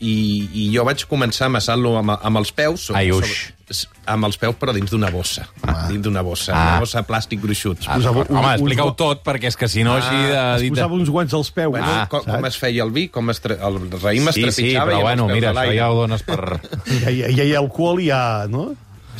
I, 0.00 0.48
I 0.56 0.62
jo 0.72 0.82
vaig 0.88 1.02
començar 1.04 1.44
a 1.44 1.50
amassar-lo 1.52 1.90
amb, 2.00 2.14
amb 2.16 2.38
els 2.40 2.50
peus, 2.56 2.86
sobre- 2.88 3.02
Ai, 3.02 3.10
uix. 3.12 3.28
sobre- 3.68 4.00
amb 4.10 4.24
els 4.26 4.38
peus, 4.40 4.56
però 4.58 4.72
dins 4.72 4.90
d'una 4.90 5.10
bossa. 5.12 5.44
Ah. 5.62 5.86
Dins 5.90 6.02
d'una 6.02 6.22
bossa, 6.24 6.54
Ah. 6.56 6.62
una 6.70 6.80
bossa 6.80 7.02
de 7.02 7.06
plàstic 7.06 7.38
gruixut. 7.42 7.78
Ah, 7.86 7.98
posava 8.00 8.24
Home, 8.24 8.38
un- 8.40 8.50
explica-ho 8.54 8.88
uns- 8.88 8.96
tot, 8.96 9.22
perquè 9.22 9.44
és 9.52 9.56
que 9.60 9.68
si 9.68 9.84
no, 9.84 9.94
així 10.00 10.16
de... 10.16 10.40
Es 10.64 10.68
posava 10.72 10.94
uns 10.94 11.10
guants 11.12 11.34
als 11.34 11.50
peus. 11.52 11.70
Bueno, 11.70 11.86
Ah, 11.86 12.08
com, 12.10 12.24
com 12.24 12.46
es 12.48 12.56
feia 12.58 12.82
el 12.82 12.90
vi, 12.96 13.08
com 13.08 13.28
es 13.30 13.40
tre... 13.44 13.58
el 13.60 13.76
raïm 14.00 14.26
es 14.28 14.34
Sí, 14.34 14.42
sí, 14.50 14.62
trepitjava 14.72 14.86
però 14.90 14.96
i 14.96 15.00
amb 15.00 15.02
bueno, 15.04 15.28
mira, 15.28 15.52
això 15.52 15.76
ja 15.76 15.90
ho 15.92 16.00
dones 16.00 16.22
per... 16.24 16.60
Ja, 17.04 17.10
ja, 17.12 17.28
ja 17.36 17.44
hi 17.44 17.54
ha 17.54 17.58
alcohol, 17.60 18.00
ja, 18.02 18.22
no? 18.48 18.70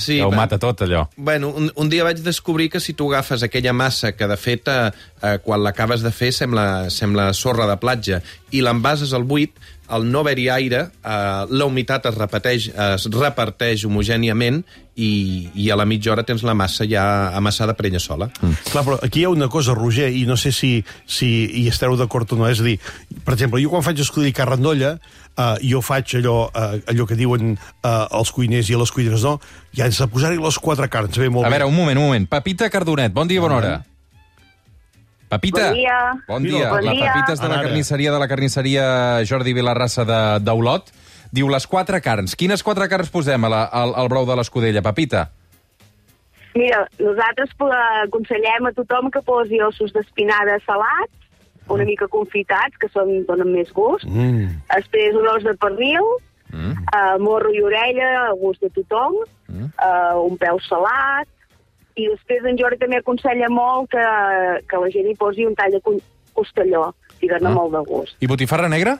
Sí, 0.00 0.16
Ja 0.19 0.26
ho 0.26 0.30
va- 0.33 0.37
mata 0.42 0.59
tot, 0.59 0.83
allò. 0.83 1.04
Bueno, 1.16 1.50
un, 1.54 1.71
un 1.76 1.88
dia 1.92 2.04
vaig 2.07 2.23
descobrir 2.25 2.71
que 2.73 2.80
si 2.80 2.95
tu 2.97 3.11
agafes 3.12 3.42
aquella 3.47 3.73
massa 3.76 4.12
que, 4.16 4.26
de 4.26 4.37
fet, 4.40 4.66
eh, 4.73 4.90
eh, 5.23 5.37
quan 5.45 5.62
l'acabes 5.62 6.02
de 6.02 6.11
fer 6.11 6.33
sembla, 6.33 6.88
sembla 6.90 7.30
sorra 7.37 7.66
de 7.71 7.76
platja 7.83 8.23
i 8.50 8.62
l'envases 8.64 9.12
al 9.14 9.25
buit, 9.28 9.52
al 9.91 10.07
no 10.11 10.23
haver-hi 10.25 10.49
aire, 10.55 10.85
eh, 11.03 11.47
la 11.51 11.67
humitat 11.67 12.07
es, 12.11 12.17
repeteix, 12.17 12.71
es 12.75 13.09
reparteix 13.13 13.85
homogèniament 13.89 14.63
i, 15.01 15.49
i 15.55 15.71
a 15.71 15.77
la 15.79 15.87
mitja 15.89 16.13
hora 16.13 16.25
tens 16.27 16.43
la 16.47 16.55
massa 16.55 16.87
ja 16.89 17.05
amassada 17.37 17.75
per 17.79 17.87
ella 17.89 18.01
sola. 18.03 18.29
Mm. 18.41 18.59
Clar, 18.71 18.85
però 18.87 18.99
aquí 19.03 19.23
hi 19.23 19.27
ha 19.29 19.33
una 19.33 19.49
cosa, 19.53 19.75
Roger, 19.77 20.11
i 20.13 20.25
no 20.29 20.37
sé 20.41 20.53
si, 20.53 20.73
si 21.07 21.31
hi 21.63 21.67
esteu 21.71 21.97
d'acord 21.99 22.33
o 22.35 22.41
no. 22.41 22.49
És 22.51 22.61
a 22.63 22.67
dir, 22.67 22.77
per 23.25 23.35
exemple, 23.37 23.63
jo 23.63 23.73
quan 23.73 23.85
faig 23.87 24.03
escudella 24.05 24.37
carrandolla, 24.37 24.95
uh, 25.37 25.55
jo 25.65 25.83
faig 25.85 26.17
allò, 26.21 26.37
uh, 26.51 26.81
allò 26.91 27.07
que 27.09 27.19
diuen 27.19 27.55
uh, 27.57 28.07
els 28.21 28.33
cuiners 28.37 28.71
i 28.71 28.79
les 28.81 28.93
cuiners 28.95 29.25
no, 29.27 29.39
i 29.77 29.85
has 29.87 30.01
de 30.01 30.11
posar-hi 30.11 30.41
les 30.43 30.59
quatre 30.61 30.91
carns. 30.93 31.17
Bé, 31.21 31.31
molt 31.33 31.49
A 31.49 31.51
bé. 31.51 31.59
veure, 31.59 31.71
un 31.71 31.77
moment, 31.77 31.99
un 31.99 32.11
moment. 32.11 32.29
Pepita 32.31 32.71
Cardonet, 32.73 33.15
bon 33.17 33.31
dia 33.31 33.41
i 33.41 33.47
bona 33.47 33.61
hora. 33.61 33.79
Pepita. 35.31 35.69
Bon 35.71 35.75
dia. 35.79 35.99
Bon 36.29 36.43
dia. 36.43 36.71
Bon 36.75 36.85
la 36.85 36.93
dia. 36.93 37.13
Pepita 37.15 37.33
és 37.37 37.41
de 37.41 37.49
la 37.53 37.61
carnisseria 37.63 38.11
de 38.13 38.19
la 38.19 38.27
carnisseria 38.29 38.85
Jordi 39.25 39.53
Vilarrassa 39.55 40.05
de- 40.05 40.41
d'Olot. 40.43 40.91
Diu 41.31 41.49
les 41.49 41.67
quatre 41.71 42.01
carns. 42.03 42.35
Quines 42.35 42.63
quatre 42.67 42.89
carns 42.91 43.11
posem 43.15 43.45
a 43.45 43.49
la, 43.49 43.63
al, 43.71 43.93
al 43.95 44.09
brou 44.11 44.27
de 44.27 44.35
l'escudella, 44.35 44.83
Pepita? 44.83 45.29
Mira, 46.59 46.81
nosaltres 46.99 47.53
aconsellem 48.09 48.67
a 48.67 48.73
tothom 48.75 49.11
que 49.15 49.23
posi 49.23 49.61
ossos 49.63 49.93
d'espinada 49.95 50.59
salats, 50.67 51.15
una 51.71 51.85
mica 51.87 52.09
confitats, 52.11 52.75
que 52.83 52.89
són, 52.91 53.21
donen 53.29 53.53
més 53.55 53.71
gust. 53.73 54.03
Mm. 54.11 54.49
Després 54.75 55.15
un 55.15 55.29
os 55.37 55.45
de 55.47 55.55
pernil, 55.55 56.03
Mm. 56.51 56.73
uh, 56.91 57.15
morro 57.23 57.53
i 57.55 57.61
orella, 57.63 58.27
a 58.27 58.33
gust 58.35 58.59
de 58.61 58.71
tothom, 58.75 59.15
Mm. 59.47 59.69
uh, 59.79 60.19
un 60.27 60.37
peu 60.37 60.59
salat, 60.67 61.29
i 61.97 62.07
després 62.09 62.45
en 62.45 62.59
Jordi 62.59 62.79
també 62.79 62.99
aconsella 62.99 63.49
molt 63.51 63.91
que, 63.91 64.05
que 64.69 64.77
la 64.85 64.91
gent 64.91 65.09
hi 65.11 65.17
posi 65.19 65.47
un 65.47 65.55
tall 65.59 65.73
de 65.73 65.81
costelló, 66.35 66.93
i 67.21 67.29
dona 67.29 67.51
Ah. 67.51 67.55
molt 67.55 67.73
de 67.73 67.83
gust. 67.89 68.17
I 68.21 68.27
botifarra 68.27 68.69
negra? 68.69 68.99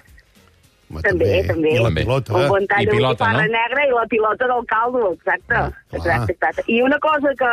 Home, 0.91 1.03
També, 1.03 1.45
també. 1.47 1.71
I 1.77 1.83
la 1.85 1.91
pilota. 1.95 2.35
Un 2.35 2.49
bon 2.51 2.67
tall 2.67 2.83
I 2.83 2.87
de 2.87 2.91
pilota, 2.97 3.25
botifarra 3.25 3.47
no? 3.47 3.53
negra 3.55 3.87
i 3.87 3.91
la 3.95 4.07
pilota 4.11 4.47
del 4.51 4.65
caldo, 4.67 5.13
exacte. 5.15 5.55
Ah, 5.55 5.71
exacte, 5.93 6.33
exacte. 6.33 6.65
I 6.67 6.81
una 6.83 6.99
cosa 6.99 7.31
que, 7.39 7.53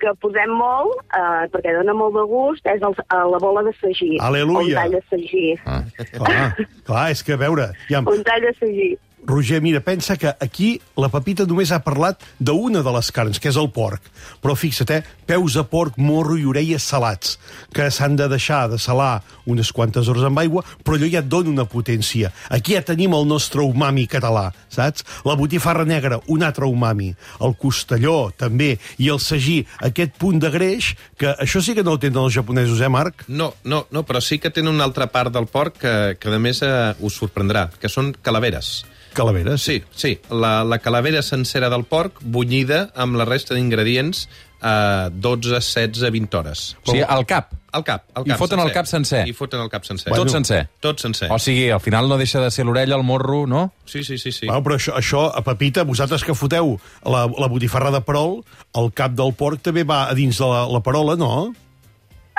que 0.00 0.14
posem 0.24 0.50
molt, 0.56 1.02
eh, 1.12 1.44
perquè 1.52 1.74
dona 1.76 1.92
molt 1.92 2.14
de 2.16 2.24
gust, 2.30 2.66
és 2.66 2.80
el, 2.80 2.96
eh, 2.96 3.22
la 3.34 3.38
bola 3.44 3.62
de 3.62 3.74
sagí. 3.76 4.16
Aleluia. 4.20 4.72
Un 4.78 4.82
tall 4.82 4.96
de 4.96 5.02
sagí. 5.10 5.58
Ah. 5.66 5.82
Clar, 6.16 6.56
clar, 6.88 7.10
és 7.12 7.22
que, 7.22 7.34
a 7.36 7.36
veure, 7.44 7.68
ja, 7.90 8.00
Un 8.00 8.24
tall 8.24 8.40
de 8.48 8.54
sagí. 8.58 8.96
Roger, 9.26 9.60
mira, 9.60 9.80
pensa 9.80 10.16
que 10.16 10.28
aquí 10.38 10.80
la 10.94 11.08
Pepita 11.10 11.42
només 11.50 11.72
ha 11.74 11.80
parlat 11.82 12.22
d'una 12.38 12.78
de 12.86 12.92
les 12.94 13.08
carns, 13.10 13.40
que 13.42 13.50
és 13.50 13.56
el 13.58 13.72
porc. 13.74 14.04
Però 14.38 14.54
fixa't, 14.54 14.92
eh, 14.94 15.02
peus 15.26 15.56
de 15.58 15.64
porc, 15.66 15.98
morro 15.98 16.36
i 16.38 16.46
orelles 16.46 16.86
salats, 16.86 17.34
que 17.74 17.90
s'han 17.90 18.14
de 18.14 18.28
deixar 18.30 18.68
de 18.70 18.78
salar 18.78 19.24
unes 19.44 19.72
quantes 19.72 20.06
hores 20.06 20.22
amb 20.22 20.38
aigua, 20.38 20.62
però 20.84 20.94
allò 20.94 21.10
ja 21.10 21.24
et 21.24 21.28
dona 21.28 21.50
una 21.50 21.66
potència. 21.66 22.30
Aquí 22.48 22.78
ja 22.78 22.84
tenim 22.86 23.14
el 23.18 23.26
nostre 23.26 23.66
umami 23.66 24.06
català, 24.06 24.52
saps? 24.70 25.02
La 25.24 25.34
botifarra 25.34 25.84
negra, 25.84 26.20
un 26.28 26.46
altre 26.46 26.70
umami. 26.70 27.12
El 27.40 27.56
costelló, 27.58 28.30
també. 28.30 28.78
I 28.98 29.10
el 29.10 29.18
sagí, 29.18 29.66
aquest 29.80 30.14
punt 30.22 30.38
de 30.38 30.50
greix, 30.54 30.94
que 31.18 31.34
això 31.34 31.60
sí 31.60 31.74
que 31.74 31.82
no 31.82 31.96
ho 31.96 31.98
tenen 31.98 32.22
els 32.22 32.34
japonesos, 32.34 32.80
eh, 32.80 32.88
Marc? 32.88 33.26
No, 33.26 33.54
no, 33.64 33.88
no, 33.90 34.06
però 34.06 34.22
sí 34.22 34.38
que 34.38 34.50
tenen 34.50 34.74
una 34.74 34.84
altra 34.84 35.10
part 35.10 35.34
del 35.34 35.50
porc 35.50 35.80
que, 35.82 36.16
que 36.20 36.30
a 36.30 36.38
més 36.38 36.62
eh, 36.62 36.94
us 37.00 37.18
sorprendrà, 37.18 37.72
que 37.80 37.90
són 37.90 38.14
calaveres. 38.22 38.84
Calaveres. 39.16 39.62
Sí, 39.64 39.80
sí, 39.96 40.18
la, 40.30 40.60
la 40.64 40.78
calavera 40.84 41.22
sencera 41.24 41.70
del 41.72 41.86
porc, 41.88 42.20
bunyida 42.20 42.90
amb 42.94 43.16
la 43.16 43.24
resta 43.24 43.56
d'ingredients 43.56 44.26
a 44.60 45.08
12, 45.12 45.50
16, 45.60 46.10
20 46.10 46.36
hores. 46.36 46.76
O 46.84 46.90
sigui, 46.92 47.04
al 47.06 47.24
cap. 47.28 47.52
Al 47.76 47.84
cap, 47.84 48.06
al 48.16 48.24
I 48.24 48.32
cap 48.32 48.40
foten 48.40 48.60
el 48.62 48.70
cap 48.72 48.88
sencer. 48.88 49.26
I 49.28 49.34
foten 49.36 49.60
el 49.60 49.68
cap 49.68 49.84
sencer. 49.84 50.12
Tot 50.16 50.30
sencer. 50.32 50.62
Tot 50.80 51.00
sencer. 51.02 51.28
O 51.32 51.36
sigui, 51.42 51.68
al 51.74 51.82
final 51.84 52.08
no 52.08 52.16
deixa 52.16 52.40
de 52.40 52.48
ser 52.50 52.64
l'orella, 52.64 52.96
el 52.96 53.04
morro, 53.04 53.42
no? 53.46 53.66
Sí, 53.84 54.02
sí, 54.04 54.16
sí, 54.16 54.32
sí. 54.32 54.46
Bueno, 54.48 54.64
però 54.64 54.78
això, 54.80 54.96
això, 54.96 55.26
a 55.28 55.42
Pepita, 55.44 55.84
vosaltres 55.84 56.24
que 56.24 56.36
foteu 56.36 56.78
la, 57.04 57.26
la 57.28 57.50
botifarra 57.52 57.92
de 57.92 58.00
perol, 58.00 58.40
el 58.80 58.90
cap 58.96 59.12
del 59.18 59.34
porc 59.36 59.60
també 59.64 59.84
va 59.84 60.06
a 60.08 60.16
dins 60.16 60.40
de 60.40 60.48
la, 60.48 60.64
la 60.72 60.80
parola, 60.80 61.18
no? 61.20 61.52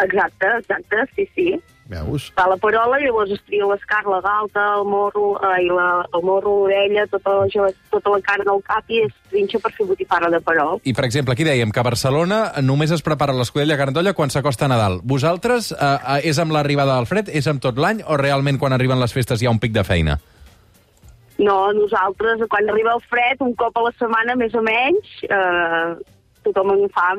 Exacte, 0.02 0.50
exacte, 0.58 1.06
sí, 1.16 1.30
sí. 1.36 1.50
Veus? 1.88 2.28
Fa 2.36 2.48
la 2.52 2.58
parola, 2.60 3.00
llavors 3.00 3.32
es 3.32 3.42
tria 3.48 3.68
l'escar, 3.70 4.02
la 4.10 4.20
galta, 4.24 4.64
el 4.78 4.86
morro, 4.88 5.38
eh, 5.40 5.64
i 5.64 5.70
la, 5.72 5.88
el 6.14 6.24
morro, 6.26 6.54
l'orella, 6.64 7.06
tota, 7.12 7.38
la, 7.48 7.70
tota 7.94 8.14
la 8.14 8.22
carn 8.26 8.52
al 8.52 8.62
cap 8.68 8.92
i 8.92 9.04
es 9.06 9.14
trinxa 9.32 9.62
per 9.64 9.72
fer 9.76 9.88
botifarra 9.88 10.32
de 10.34 10.42
perol. 10.44 10.82
I, 10.84 10.94
per 10.98 11.08
exemple, 11.08 11.36
aquí 11.36 11.48
dèiem 11.48 11.72
que 11.72 11.82
a 11.82 11.88
Barcelona 11.88 12.42
només 12.66 12.92
es 12.96 13.06
prepara 13.06 13.36
l'escudella 13.36 13.80
carndolla 13.80 14.16
quan 14.18 14.34
s'acosta 14.34 14.68
a 14.68 14.72
Nadal. 14.74 15.00
Vosaltres, 15.08 15.72
eh, 15.72 15.78
eh, 15.84 16.20
és 16.32 16.40
amb 16.44 16.56
l'arribada 16.56 16.98
del 17.00 17.08
fred, 17.10 17.32
és 17.32 17.48
amb 17.48 17.64
tot 17.64 17.80
l'any, 17.80 18.04
o 18.04 18.20
realment 18.20 18.60
quan 18.60 18.76
arriben 18.76 19.00
les 19.00 19.16
festes 19.16 19.42
hi 19.42 19.48
ha 19.48 19.56
un 19.56 19.64
pic 19.64 19.76
de 19.76 19.86
feina? 19.88 20.20
No, 21.38 21.72
nosaltres, 21.74 22.42
quan 22.50 22.70
arriba 22.70 22.96
el 22.98 23.02
fred, 23.08 23.42
un 23.46 23.54
cop 23.56 23.76
a 23.78 23.88
la 23.88 23.96
setmana, 24.00 24.36
més 24.36 24.56
o 24.58 24.64
menys, 24.66 25.18
eh, 25.30 25.98
tothom 26.44 26.74
en 26.74 26.88
fa. 26.90 27.12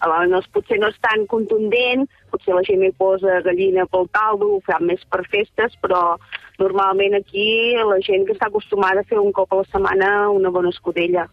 No, 0.00 0.40
potser 0.54 0.78
no 0.78 0.90
és 0.92 0.98
tan 1.02 1.24
contundent, 1.30 2.06
potser 2.30 2.54
la 2.54 2.62
gent 2.66 2.84
hi 2.86 2.92
posa 2.98 3.40
gallina 3.46 3.86
pel 3.90 4.06
caldo, 4.14 4.52
ho 4.56 4.60
fa 4.66 4.78
més 4.80 5.02
per 5.10 5.24
festes, 5.30 5.74
però 5.82 6.16
normalment 6.58 7.18
aquí 7.18 7.74
la 7.78 7.98
gent 8.04 8.26
que 8.26 8.36
està 8.36 8.46
acostumada 8.46 9.02
a 9.02 9.08
fer 9.08 9.18
un 9.18 9.32
cop 9.34 9.52
a 9.52 9.62
la 9.62 9.66
setmana 9.72 10.12
una 10.34 10.54
bona 10.54 10.70
escudella. 10.74 11.26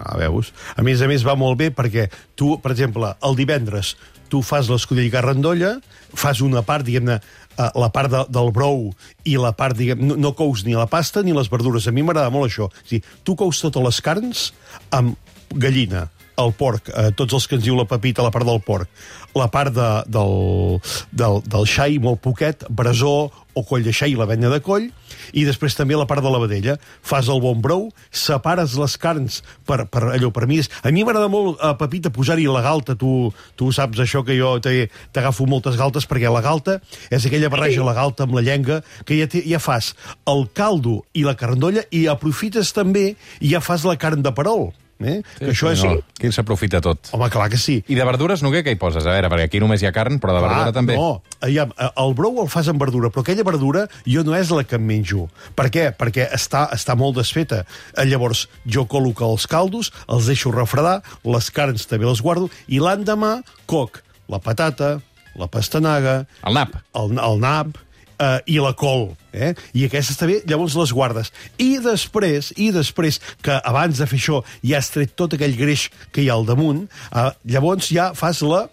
Ah, 0.00 0.16
veus? 0.16 0.54
A 0.78 0.82
més 0.86 1.02
a 1.02 1.10
més 1.10 1.26
va 1.26 1.36
molt 1.36 1.58
bé 1.60 1.68
perquè 1.74 2.06
tu, 2.38 2.54
per 2.62 2.72
exemple, 2.72 3.12
el 3.26 3.36
divendres 3.36 3.96
tu 4.30 4.40
fas 4.46 4.70
l'escudella 4.70 5.10
carrandolla, 5.12 5.74
fas 6.14 6.40
una 6.44 6.62
part, 6.66 6.86
diguem-ne, 6.86 7.18
eh, 7.18 7.68
la 7.82 7.90
part 7.92 8.12
de, 8.12 8.22
del 8.30 8.52
brou 8.54 8.86
i 9.28 9.34
la 9.42 9.52
part, 9.58 9.76
diguem, 9.76 10.00
no, 10.06 10.16
no 10.16 10.32
cous 10.38 10.62
ni 10.64 10.78
la 10.78 10.86
pasta 10.90 11.24
ni 11.26 11.34
les 11.36 11.50
verdures. 11.50 11.90
A 11.90 11.94
mi 11.94 12.06
m'agrada 12.06 12.32
molt 12.32 12.48
això. 12.48 12.70
O 12.70 12.86
sigui, 12.86 13.02
tu 13.26 13.36
cous 13.36 13.60
totes 13.66 13.84
les 13.88 14.00
carns 14.06 14.46
amb 14.94 15.18
gallina, 15.50 16.06
el 16.44 16.52
porc, 16.56 16.88
eh, 16.90 17.10
tots 17.16 17.34
els 17.36 17.46
que 17.46 17.56
ens 17.58 17.64
diu 17.64 17.76
la 17.76 17.84
Pepita, 17.88 18.22
la 18.22 18.30
part 18.34 18.46
del 18.48 18.60
porc, 18.64 18.88
la 19.36 19.46
part 19.52 19.72
de, 19.74 19.88
del, 20.10 20.80
del, 21.12 21.40
del 21.46 21.66
xai, 21.70 21.98
molt 22.02 22.20
poquet, 22.24 22.64
brasó 22.68 23.30
o 23.54 23.62
coll 23.66 23.82
de 23.82 23.92
xai, 23.92 24.14
la 24.18 24.26
venya 24.30 24.48
de 24.50 24.60
coll, 24.62 24.88
i 25.34 25.42
després 25.44 25.74
també 25.76 25.96
la 25.98 26.06
part 26.06 26.22
de 26.22 26.30
la 26.30 26.38
vedella. 26.42 26.76
Fas 27.02 27.28
el 27.30 27.40
bon 27.42 27.60
brou, 27.62 27.88
separes 28.14 28.74
les 28.78 28.94
carns 28.98 29.40
per, 29.66 29.84
per 29.90 30.04
allò, 30.14 30.30
per 30.34 30.46
mi. 30.50 30.58
és- 30.62 30.70
A 30.82 30.90
mi 30.90 31.02
m'agrada 31.04 31.28
molt, 31.28 31.58
a 31.60 31.74
Pepita, 31.78 32.10
posar-hi 32.10 32.46
la 32.46 32.62
galta. 32.62 32.94
Tu, 32.96 33.32
tu 33.56 33.70
saps 33.72 33.98
això 33.98 34.24
que 34.24 34.38
jo 34.38 34.56
t'agafo 34.60 35.46
moltes 35.46 35.76
galtes, 35.76 36.06
perquè 36.08 36.30
la 36.32 36.40
galta 36.42 36.80
és 37.10 37.26
aquella 37.26 37.48
barreja, 37.50 37.80
Sí. 37.80 37.86
la 37.86 37.94
galta 37.94 38.24
amb 38.24 38.34
la 38.34 38.42
llenga, 38.42 38.82
que 39.04 39.18
ja, 39.20 39.26
ja 39.46 39.58
fas 39.58 39.94
el 40.26 40.48
caldo 40.54 41.04
i 41.14 41.22
la 41.26 41.34
carndolla 41.36 41.82
i 41.90 42.06
aprofites 42.06 42.72
també 42.72 43.16
i 43.40 43.50
ja 43.52 43.60
fas 43.60 43.84
la 43.84 43.96
carn 43.96 44.22
de 44.22 44.32
perol. 44.32 44.70
Eh? 45.00 45.22
Sí, 45.38 45.38
que 45.40 45.50
això 45.54 45.70
és... 45.72 45.80
No, 45.84 45.94
aquí 46.18 46.28
s'aprofita 46.34 46.80
tot. 46.84 47.08
Home, 47.16 47.30
clar 47.32 47.48
que 47.48 47.56
sí. 47.56 47.78
I 47.88 47.96
de 47.96 48.04
verdures, 48.04 48.42
Noguer, 48.44 48.60
què 48.66 48.74
hi 48.74 48.78
poses? 48.80 49.06
A 49.06 49.14
veure, 49.14 49.30
perquè 49.32 49.46
aquí 49.48 49.60
només 49.62 49.80
hi 49.80 49.88
ha 49.88 49.92
carn, 49.96 50.18
però 50.20 50.34
de 50.36 50.42
verdura 50.44 50.66
Clar, 50.68 50.74
també. 50.76 50.96
No, 50.98 51.22
aviam, 51.40 51.72
eh, 51.78 51.88
el 52.04 52.12
brou 52.18 52.42
el 52.44 52.50
fas 52.52 52.68
amb 52.68 52.82
verdura, 52.84 53.08
però 53.08 53.24
aquella 53.24 53.46
verdura 53.48 53.86
jo 54.04 54.24
no 54.26 54.36
és 54.36 54.52
la 54.52 54.64
que 54.68 54.76
em 54.76 54.84
menjo. 54.84 55.28
Per 55.56 55.70
què? 55.72 55.86
Perquè 55.96 56.28
està, 56.36 56.66
està 56.76 56.96
molt 57.00 57.16
desfeta. 57.16 57.62
Eh, 57.96 58.04
Llavors, 58.10 58.44
jo 58.68 58.84
col·loco 58.90 59.24
els 59.32 59.46
caldos, 59.48 59.92
els 60.08 60.28
deixo 60.28 60.52
refredar, 60.52 60.98
les 61.24 61.50
carns 61.50 61.88
també 61.88 62.04
les 62.08 62.20
guardo, 62.20 62.50
i 62.68 62.82
l'endemà 62.84 63.38
coc 63.70 64.02
la 64.30 64.38
patata, 64.38 64.98
la 65.38 65.46
pastanaga, 65.48 66.26
El 66.44 66.54
nap. 66.60 66.76
el, 66.94 67.16
el 67.18 67.40
nap 67.40 67.78
eh, 68.20 68.38
i 68.54 68.58
la 68.62 68.72
col. 68.78 69.10
Eh? 69.32 69.52
I 69.76 69.86
aquestes 69.88 70.18
també, 70.20 70.40
llavors 70.50 70.76
les 70.78 70.92
guardes. 70.94 71.32
I 71.58 71.78
després, 71.84 72.52
i 72.60 72.70
després, 72.74 73.20
que 73.44 73.56
abans 73.64 74.00
de 74.00 74.08
fer 74.10 74.20
això 74.20 74.42
ja 74.62 74.80
has 74.80 74.90
tret 74.92 75.16
tot 75.18 75.36
aquell 75.36 75.56
greix 75.58 75.88
que 76.12 76.24
hi 76.24 76.30
ha 76.30 76.36
al 76.38 76.48
damunt, 76.48 76.86
eh, 77.10 77.30
llavors 77.54 77.90
ja 77.92 78.10
fas 78.18 78.42
la 78.46 78.66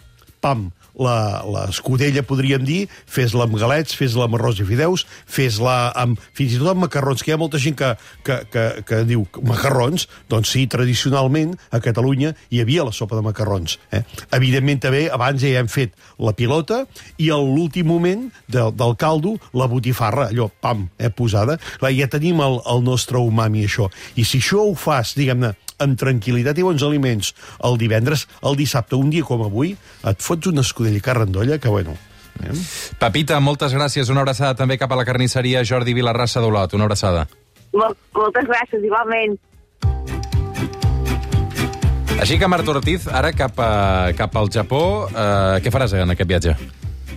pam, 0.43 0.67
l'escudella, 0.97 2.23
podríem 2.25 2.63
dir, 2.65 2.79
fes-la 3.05 3.45
amb 3.47 3.57
galets, 3.59 3.95
fes-la 3.97 4.25
amb 4.27 4.37
arròs 4.39 4.61
i 4.61 4.67
fideus, 4.67 5.05
fes-la 5.29 5.93
amb, 5.97 6.21
fins 6.37 6.55
i 6.55 6.61
tot 6.61 6.73
amb 6.73 6.85
macarrons, 6.87 7.23
que 7.23 7.31
hi 7.31 7.35
ha 7.35 7.39
molta 7.39 7.61
gent 7.61 7.77
que, 7.77 7.93
que, 8.25 8.39
que, 8.53 8.65
que 8.87 9.01
diu 9.07 9.25
macarrons, 9.45 10.07
doncs 10.31 10.55
sí, 10.55 10.65
tradicionalment 10.71 11.55
a 11.71 11.81
Catalunya 11.83 12.33
hi 12.49 12.61
havia 12.63 12.85
la 12.87 12.95
sopa 12.95 13.17
de 13.17 13.25
macarrons. 13.25 13.77
Eh? 13.93 14.03
Evidentment 14.37 14.81
també 14.87 15.05
abans 15.13 15.43
ja 15.43 15.61
hem 15.61 15.69
fet 15.71 15.95
la 16.21 16.33
pilota 16.37 16.83
i 17.21 17.29
a 17.31 17.37
l'últim 17.39 17.87
moment 17.87 18.27
del, 18.47 18.73
del 18.77 18.97
caldo 18.99 19.37
la 19.57 19.69
botifarra, 19.69 20.29
allò, 20.31 20.49
pam, 20.61 20.87
eh, 20.97 21.11
posada. 21.13 21.57
Clar, 21.79 21.93
ja 21.95 22.09
tenim 22.11 22.41
el, 22.43 22.59
el 22.67 22.83
nostre 22.85 23.21
umami, 23.21 23.65
això. 23.67 23.89
I 24.17 24.25
si 24.27 24.41
això 24.41 24.65
ho 24.65 24.75
fas, 24.77 25.13
diguem-ne, 25.17 25.53
amb 25.83 25.97
tranquil·litat 25.99 26.57
i 26.57 26.65
bons 26.65 26.83
aliments 26.83 27.33
el 27.67 27.77
divendres, 27.81 28.27
el 28.43 28.57
dissabte, 28.59 28.97
un 28.97 29.11
dia 29.13 29.25
com 29.27 29.43
avui, 29.45 29.75
et 30.07 30.23
fots 30.23 30.51
una 30.51 30.65
escudella 30.65 31.03
carrandolla 31.03 31.59
que, 31.59 31.69
bueno... 31.69 31.97
Eh? 32.37 32.53
Pepita, 33.01 33.39
moltes 33.41 33.73
gràcies. 33.73 34.11
Una 34.13 34.21
abraçada 34.21 34.53
també 34.57 34.77
cap 34.77 34.91
a 34.93 34.99
la 34.99 35.05
carnisseria 35.07 35.63
Jordi 35.65 35.95
Vilarrassa 35.97 36.43
d'Olot. 36.43 36.75
Una 36.77 36.85
abraçada. 36.85 37.25
Mol, 37.73 37.95
moltes 38.13 38.45
gràcies, 38.45 38.83
igualment. 38.85 39.37
Així 42.21 42.37
que, 42.37 42.49
Marta 42.49 42.73
Ortiz, 42.73 43.07
ara 43.09 43.31
cap, 43.33 43.57
a, 43.61 44.13
cap 44.17 44.37
al 44.37 44.49
Japó, 44.53 44.81
eh, 45.09 45.57
què 45.61 45.73
faràs 45.73 45.97
en 45.97 46.13
aquest 46.13 46.29
viatge? 46.29 46.55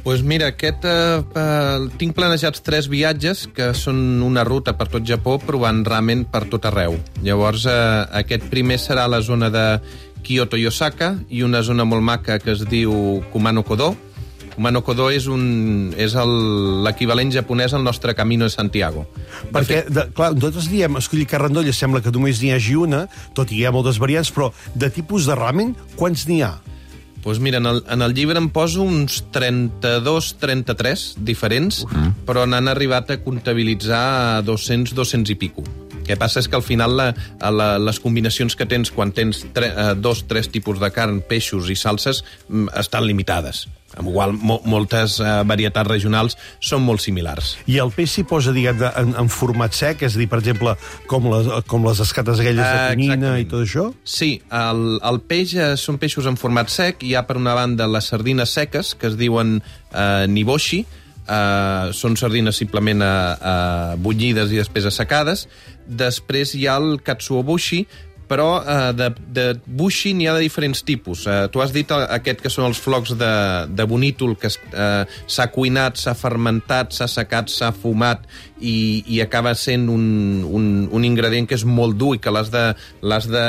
Pues 0.03 0.23
mira, 0.23 0.49
aquest, 0.49 0.85
eh, 0.85 1.23
eh, 1.35 1.89
tinc 1.99 2.15
planejats 2.17 2.63
tres 2.67 2.89
viatges 2.89 3.47
que 3.55 3.73
són 3.75 4.23
una 4.25 4.45
ruta 4.45 4.77
per 4.79 4.89
tot 4.93 5.07
Japó 5.07 5.39
provant 5.39 5.85
ramen 5.87 6.25
per 6.25 6.47
tot 6.51 6.67
arreu. 6.69 6.99
Llavors, 7.23 7.67
eh, 7.67 7.73
aquest 8.23 8.49
primer 8.51 8.79
serà 8.79 9.09
la 9.09 9.21
zona 9.21 9.51
de 9.51 9.81
Kyoto 10.23 10.57
i 10.57 10.67
Osaka 10.67 11.15
i 11.29 11.43
una 11.43 11.63
zona 11.63 11.85
molt 11.85 12.03
maca 12.03 12.39
que 12.39 12.53
es 12.53 12.65
diu 12.69 13.23
Kumano 13.33 13.63
Kodo. 13.65 13.95
Kumano 14.55 14.83
Kodo 14.85 15.11
és, 15.11 15.27
un, 15.31 15.95
és 15.97 16.15
l'equivalent 16.15 17.31
japonès 17.33 17.73
al 17.73 17.85
nostre 17.85 18.15
Camino 18.15 18.45
de 18.45 18.53
Santiago. 18.53 19.07
De 19.45 19.53
Perquè, 19.55 19.85
de, 19.89 20.09
clar, 20.17 20.35
nosaltres 20.35 20.69
diem 20.69 20.99
escollir 21.01 21.29
carrandolla, 21.31 21.73
sembla 21.73 22.03
que 22.05 22.13
només 22.13 22.43
n'hi 22.43 22.53
hagi 22.53 22.77
una, 22.77 23.07
tot 23.33 23.49
i 23.49 23.55
que 23.55 23.63
hi 23.63 23.69
ha 23.69 23.73
moltes 23.73 24.01
variants, 24.03 24.33
però 24.35 24.51
de 24.75 24.91
tipus 24.93 25.31
de 25.31 25.39
ramen, 25.39 25.73
quants 25.97 26.27
n'hi 26.29 26.43
ha? 26.45 26.59
Doncs 27.25 27.41
mira, 27.41 27.59
en 27.59 27.67
el, 27.67 27.83
en 27.89 28.03
el 28.03 28.15
llibre 28.17 28.41
em 28.41 28.49
poso 28.53 28.83
uns 28.83 29.21
32-33 29.33 31.21
diferents, 31.21 31.85
uh 31.85 31.91
-huh. 31.91 32.13
però 32.27 32.47
n'han 32.47 32.69
arribat 32.69 33.11
a 33.11 33.21
comptabilitzar 33.23 34.43
200, 34.45 34.95
200 34.95 35.31
i 35.31 35.35
pico. 35.35 35.63
El 36.01 36.07
que 36.07 36.17
passa 36.17 36.41
és 36.41 36.49
que 36.49 36.57
al 36.57 36.63
final 36.63 36.97
la, 36.97 37.15
la, 37.51 37.79
les 37.79 38.01
combinacions 38.01 38.57
que 38.57 38.67
tens 38.67 38.91
quan 38.91 39.13
tens 39.13 39.47
tre, 39.53 39.67
eh, 39.69 39.95
dos, 39.95 40.25
tres 40.27 40.49
tipus 40.49 40.81
de 40.81 40.91
carn, 40.91 41.21
peixos 41.21 41.71
i 41.71 41.77
salses 41.77 42.25
mm, 42.49 42.69
estan 42.75 43.05
limitades. 43.07 43.69
Amb 43.99 44.07
igual, 44.07 44.37
mo, 44.39 44.61
moltes 44.71 45.17
eh, 45.19 45.31
varietats 45.51 45.89
regionals 45.89 46.37
són 46.63 46.85
molt 46.87 47.03
similars. 47.03 47.57
I 47.67 47.81
el 47.83 47.91
peix 47.95 48.13
s'hi 48.15 48.25
posa, 48.29 48.53
diguem, 48.55 48.79
de, 48.79 48.91
en, 49.01 49.17
en 49.19 49.31
format 49.33 49.75
sec, 49.75 50.05
és 50.07 50.15
a 50.15 50.21
dir, 50.21 50.29
per 50.31 50.39
exemple, 50.39 50.77
com 51.11 51.27
les, 51.33 51.51
com 51.71 51.87
les 51.89 52.03
escates 52.05 52.39
aquelles 52.39 52.63
de 52.63 52.69
Ah, 52.71 52.93
tonyina 52.95 53.35
i 53.43 53.49
tot 53.51 53.65
això? 53.67 53.89
Sí, 54.07 54.37
el, 54.55 54.85
el 55.11 55.21
peix 55.27 55.57
eh, 55.59 55.73
són 55.81 55.99
peixos 55.99 56.31
en 56.31 56.39
format 56.39 56.71
sec. 56.71 57.03
Hi 57.03 57.17
ha, 57.19 57.27
per 57.27 57.41
una 57.41 57.57
banda, 57.59 57.91
les 57.91 58.13
sardines 58.13 58.55
seques, 58.55 58.95
que 58.95 59.11
es 59.11 59.19
diuen 59.19 59.59
eh, 59.59 60.27
niboshi. 60.31 60.85
Eh, 61.31 61.91
són 61.95 62.17
sardines 62.19 62.57
simplement 62.59 63.03
eh, 63.07 63.11
eh, 63.11 63.99
bullides 64.03 64.55
i 64.55 64.63
després 64.63 64.87
assecades. 64.87 65.49
Després 65.87 66.55
hi 66.55 66.69
ha 66.71 66.79
el 66.79 67.01
katsuobushi, 67.03 67.85
però 68.31 68.63
eh, 68.63 68.93
de, 68.95 69.09
de 69.35 69.45
bushi 69.67 70.13
n'hi 70.15 70.29
ha 70.31 70.37
de 70.37 70.45
diferents 70.45 70.85
tipus. 70.87 71.25
Eh, 71.27 71.49
tu 71.51 71.63
has 71.63 71.73
dit 71.75 71.91
eh, 71.91 72.03
aquest 72.15 72.45
que 72.45 72.53
són 72.53 72.69
els 72.69 72.79
flocs 72.79 73.17
de, 73.19 73.33
de 73.75 73.87
bonítol, 73.91 74.37
que 74.39 74.53
eh, 74.55 75.03
s'ha 75.27 75.49
cuinat, 75.51 75.99
s'ha 75.99 76.15
fermentat, 76.15 76.95
s'ha 76.95 77.09
assecat, 77.11 77.51
s'ha 77.51 77.73
fumat 77.75 78.29
i, 78.61 79.03
i 79.11 79.19
acaba 79.25 79.57
sent 79.59 79.89
un, 79.91 80.05
un, 80.47 80.71
un 80.95 81.09
ingredient 81.09 81.51
que 81.51 81.59
és 81.59 81.67
molt 81.67 81.99
dur 81.99 82.15
i 82.15 82.23
que 82.23 82.31
l'has 82.31 82.53
de, 82.55 82.65
de, 83.03 83.45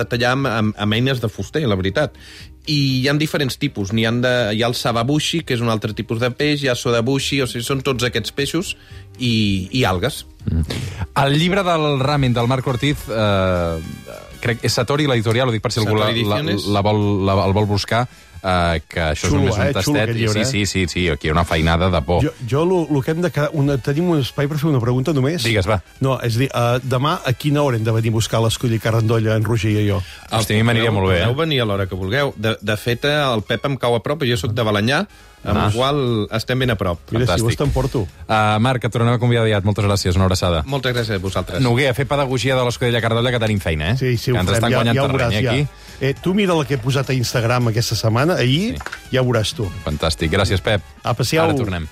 de 0.00 0.08
tallar 0.10 0.34
amb, 0.34 0.50
amb, 0.50 0.74
amb 0.74 0.98
eines 0.98 1.22
de 1.22 1.30
fuster, 1.30 1.62
la 1.70 1.78
veritat. 1.78 2.18
I 2.66 2.80
hi 3.04 3.06
ha 3.06 3.14
diferents 3.20 3.60
tipus. 3.60 3.92
N'hi 3.94 4.08
ha, 4.08 4.12
de, 4.24 4.34
hi 4.56 4.64
ha 4.64 4.72
el 4.72 4.74
sababushi, 4.74 5.44
que 5.46 5.54
és 5.54 5.62
un 5.62 5.70
altre 5.70 5.94
tipus 5.94 6.18
de 6.18 6.32
peix, 6.34 6.64
hi 6.64 6.72
ha 6.72 6.74
sodabushi, 6.74 7.42
o 7.44 7.46
sigui, 7.46 7.62
són 7.62 7.86
tots 7.86 8.08
aquests 8.08 8.34
peixos 8.34 8.74
i, 9.18 9.68
i 9.72 9.84
algues. 9.84 10.24
El 10.44 11.38
llibre 11.38 11.62
del 11.64 12.00
ramen 12.00 12.34
del 12.34 12.48
Marc 12.50 12.66
Ortiz, 12.68 13.06
eh, 13.08 14.18
crec 14.44 14.60
que 14.60 14.68
és 14.68 14.76
Satori 14.76 15.08
l'editorial, 15.08 15.48
ho 15.48 15.54
dic 15.54 15.64
per 15.64 15.72
si 15.72 15.80
algú 15.80 15.96
la, 15.96 16.10
la, 16.12 16.40
la, 16.44 16.84
vol, 16.84 17.00
la, 17.24 17.38
el 17.46 17.56
vol 17.56 17.68
buscar, 17.70 18.04
eh, 18.44 18.80
que 18.86 19.00
això 19.00 19.30
Xulo, 19.30 19.48
és 19.48 19.56
només 19.56 19.56
eh? 19.56 19.60
un 19.60 19.64
Xulo 19.64 19.78
tastet. 19.80 20.02
aquest 20.04 20.18
llibre, 20.20 20.44
sí, 20.44 20.66
sí, 20.66 20.84
sí, 20.84 20.86
sí, 20.92 21.08
aquí 21.08 21.26
hi 21.26 21.30
ha 21.32 21.34
una 21.34 21.44
feinada 21.48 21.90
de 21.90 22.02
por. 22.02 22.22
Jo, 22.24 22.30
jo 22.50 22.64
lo, 22.68 22.86
lo 22.90 23.02
que 23.02 23.10
hem 23.12 23.22
de 23.24 23.30
quedar... 23.32 23.50
Una, 23.52 23.78
tenim 23.78 24.10
un 24.12 24.20
espai 24.20 24.46
per 24.50 24.58
fer 24.60 24.68
una 24.70 24.80
pregunta 24.84 25.12
només? 25.16 25.42
Digues, 25.42 25.66
va. 25.68 25.80
No, 26.04 26.18
és 26.22 26.36
a 26.36 26.44
dir, 26.44 26.50
uh, 26.52 26.78
demà 26.84 27.18
a 27.24 27.32
quina 27.32 27.62
hora 27.64 27.76
hem 27.80 27.84
de 27.84 27.92
venir 27.96 28.12
a 28.12 28.18
buscar 28.20 28.42
l'escollir 28.44 28.80
carrandolla 28.84 29.36
en 29.40 29.44
Roger 29.48 29.72
i 29.72 29.86
jo? 29.88 30.02
Hosti, 30.30 30.54
a 30.54 30.56
mi 30.60 30.62
m'aniria 30.70 30.92
molt 30.94 31.08
bé, 31.10 31.20
eh? 31.22 31.28
Podeu 31.28 31.40
venir 31.44 31.62
a 31.62 31.68
l'hora 31.70 31.86
que 31.88 31.96
vulgueu. 31.96 32.34
De, 32.36 32.56
de 32.60 32.76
fet, 32.76 33.04
eh, 33.08 33.20
el 33.34 33.42
Pep 33.48 33.64
em 33.70 33.76
cau 33.80 33.96
a 33.96 34.02
prop, 34.04 34.22
i 34.22 34.30
jo 34.30 34.36
sóc 34.40 34.52
de 34.54 34.62
Balanyà, 34.66 35.06
amb 35.44 35.58
Ah. 35.60 35.66
el 35.66 35.74
qual 35.76 35.98
estem 36.32 36.58
ben 36.58 36.70
a 36.72 36.74
prop. 36.80 36.98
Mira, 37.12 37.26
si 37.36 37.42
vols 37.44 37.56
t'emporto. 37.60 38.06
Uh, 38.24 38.56
Marc, 38.64 38.82
et 38.88 38.90
tornem 38.92 39.12
a 39.12 39.18
convidar 39.20 39.42
aviat. 39.44 39.62
Moltes 39.68 39.84
gràcies, 39.84 40.16
una 40.16 40.24
abraçada. 40.24 40.62
Moltes 40.64 40.94
gràcies 40.96 41.18
a 41.18 41.20
vosaltres. 41.20 41.60
Noguer, 41.60 41.90
a 41.90 41.94
fer 41.94 42.06
pedagogia 42.08 42.56
de 42.56 42.64
l'escudella 42.64 43.02
Cardolla, 43.04 43.30
que 43.30 43.40
tenim 43.42 43.60
feina, 43.60 43.90
eh? 43.92 43.96
Sí, 44.00 44.16
sí, 44.16 44.32
que 44.32 44.38
ho 44.38 44.40
ens 44.40 44.54
estan 44.56 44.72
ja, 44.72 44.78
guanyant 44.78 44.96
ja 44.96 45.02
ho 45.04 45.10
terreny, 45.12 45.34
veuràs, 45.36 45.36
eh, 45.36 45.66
ja. 45.66 45.83
Eh, 46.04 46.12
tu 46.12 46.34
mira 46.36 46.52
la 46.52 46.66
que 46.68 46.76
he 46.76 46.80
posat 46.82 47.08
a 47.08 47.14
Instagram 47.16 47.70
aquesta 47.70 47.96
setmana, 47.96 48.34
ahir, 48.42 48.74
ja 49.08 49.22
ho 49.22 49.24
veuràs 49.24 49.54
tu. 49.56 49.64
Fantàstic. 49.86 50.28
Gràcies, 50.34 50.60
Pep. 50.60 50.84
Apa. 51.00 51.24
Ara 51.40 51.56
tornem. 51.56 51.86